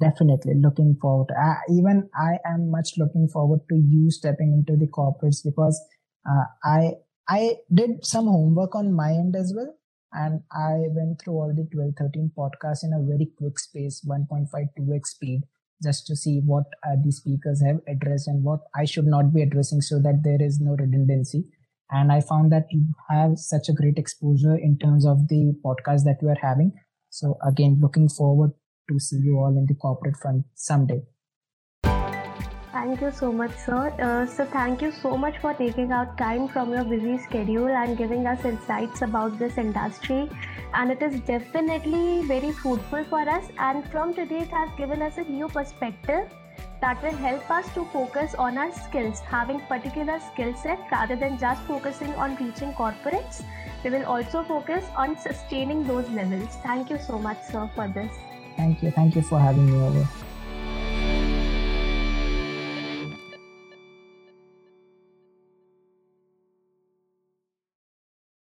Definitely 0.00 0.54
looking 0.54 0.96
forward. 1.02 1.30
Uh, 1.36 1.54
even 1.70 2.08
I 2.14 2.38
am 2.46 2.70
much 2.70 2.96
looking 2.98 3.28
forward 3.28 3.60
to 3.68 3.74
you 3.74 4.12
stepping 4.12 4.52
into 4.52 4.78
the 4.78 4.86
corporates 4.86 5.44
because 5.44 5.80
uh, 6.28 6.44
I 6.62 6.92
I 7.28 7.56
did 7.74 8.04
some 8.06 8.26
homework 8.26 8.76
on 8.76 8.92
my 8.92 9.10
end 9.10 9.34
as 9.34 9.52
well 9.54 9.74
and 10.12 10.42
I 10.52 10.88
went 10.90 11.20
through 11.20 11.34
all 11.34 11.52
the 11.54 11.68
12, 11.72 11.94
13 11.98 12.32
podcasts 12.36 12.84
in 12.84 12.92
a 12.92 13.02
very 13.02 13.30
quick 13.36 13.58
space, 13.58 14.04
1.5, 14.06 14.48
2x 14.78 15.06
speed. 15.06 15.42
just 15.82 16.06
to 16.06 16.16
see 16.16 16.40
what 16.44 16.64
uh, 16.86 16.96
the 17.04 17.12
speakers 17.12 17.62
have 17.64 17.80
addressed 17.86 18.26
and 18.26 18.42
what 18.42 18.60
I 18.74 18.84
should 18.84 19.06
not 19.06 19.32
be 19.32 19.42
addressing 19.42 19.80
so 19.80 20.00
that 20.00 20.22
there 20.24 20.42
is 20.42 20.60
no 20.60 20.72
redundancy. 20.72 21.44
And 21.90 22.10
I 22.12 22.20
found 22.20 22.52
that 22.52 22.66
you 22.70 22.84
have 23.08 23.38
such 23.38 23.68
a 23.68 23.72
great 23.72 23.96
exposure 23.96 24.56
in 24.56 24.76
terms 24.78 25.06
of 25.06 25.28
the 25.28 25.54
podcast 25.64 26.04
that 26.04 26.18
you 26.20 26.28
are 26.28 26.42
having. 26.42 26.72
So 27.10 27.38
again, 27.46 27.78
looking 27.80 28.08
forward 28.08 28.52
to 28.90 28.98
see 28.98 29.18
you 29.22 29.38
all 29.38 29.56
in 29.56 29.66
the 29.66 29.74
corporate 29.74 30.16
front 30.16 30.46
someday. 30.54 31.02
Thank 32.88 33.02
you 33.02 33.10
so 33.10 33.30
much, 33.30 33.54
sir. 33.54 33.92
Uh, 34.00 34.24
so, 34.24 34.46
thank 34.46 34.80
you 34.80 34.90
so 34.90 35.14
much 35.14 35.36
for 35.40 35.52
taking 35.52 35.92
out 35.92 36.16
time 36.16 36.48
from 36.48 36.72
your 36.72 36.84
busy 36.84 37.18
schedule 37.18 37.68
and 37.68 37.98
giving 37.98 38.26
us 38.26 38.46
insights 38.46 39.02
about 39.02 39.38
this 39.38 39.58
industry. 39.58 40.30
And 40.72 40.90
it 40.90 41.02
is 41.02 41.20
definitely 41.20 42.22
very 42.22 42.50
fruitful 42.50 43.04
for 43.04 43.28
us. 43.28 43.44
And 43.58 43.86
from 43.90 44.14
today, 44.14 44.38
it 44.38 44.48
has 44.48 44.70
given 44.78 45.02
us 45.02 45.18
a 45.18 45.24
new 45.24 45.48
perspective 45.48 46.30
that 46.80 47.02
will 47.02 47.18
help 47.24 47.50
us 47.50 47.66
to 47.74 47.84
focus 47.96 48.34
on 48.34 48.56
our 48.56 48.72
skills, 48.72 49.20
having 49.20 49.60
particular 49.72 50.18
skill 50.32 50.54
set 50.56 50.78
rather 50.90 51.14
than 51.14 51.36
just 51.38 51.60
focusing 51.64 52.14
on 52.14 52.36
reaching 52.36 52.72
corporates. 52.72 53.42
We 53.84 53.90
will 53.90 54.06
also 54.06 54.44
focus 54.44 54.86
on 54.96 55.18
sustaining 55.18 55.86
those 55.86 56.08
levels. 56.08 56.56
Thank 56.62 56.88
you 56.88 56.98
so 56.98 57.18
much, 57.18 57.42
sir, 57.52 57.70
for 57.74 57.86
this. 57.88 58.10
Thank 58.56 58.82
you. 58.82 58.90
Thank 58.92 59.14
you 59.14 59.20
for 59.20 59.38
having 59.38 59.66
me 59.66 59.78
over. 59.78 60.08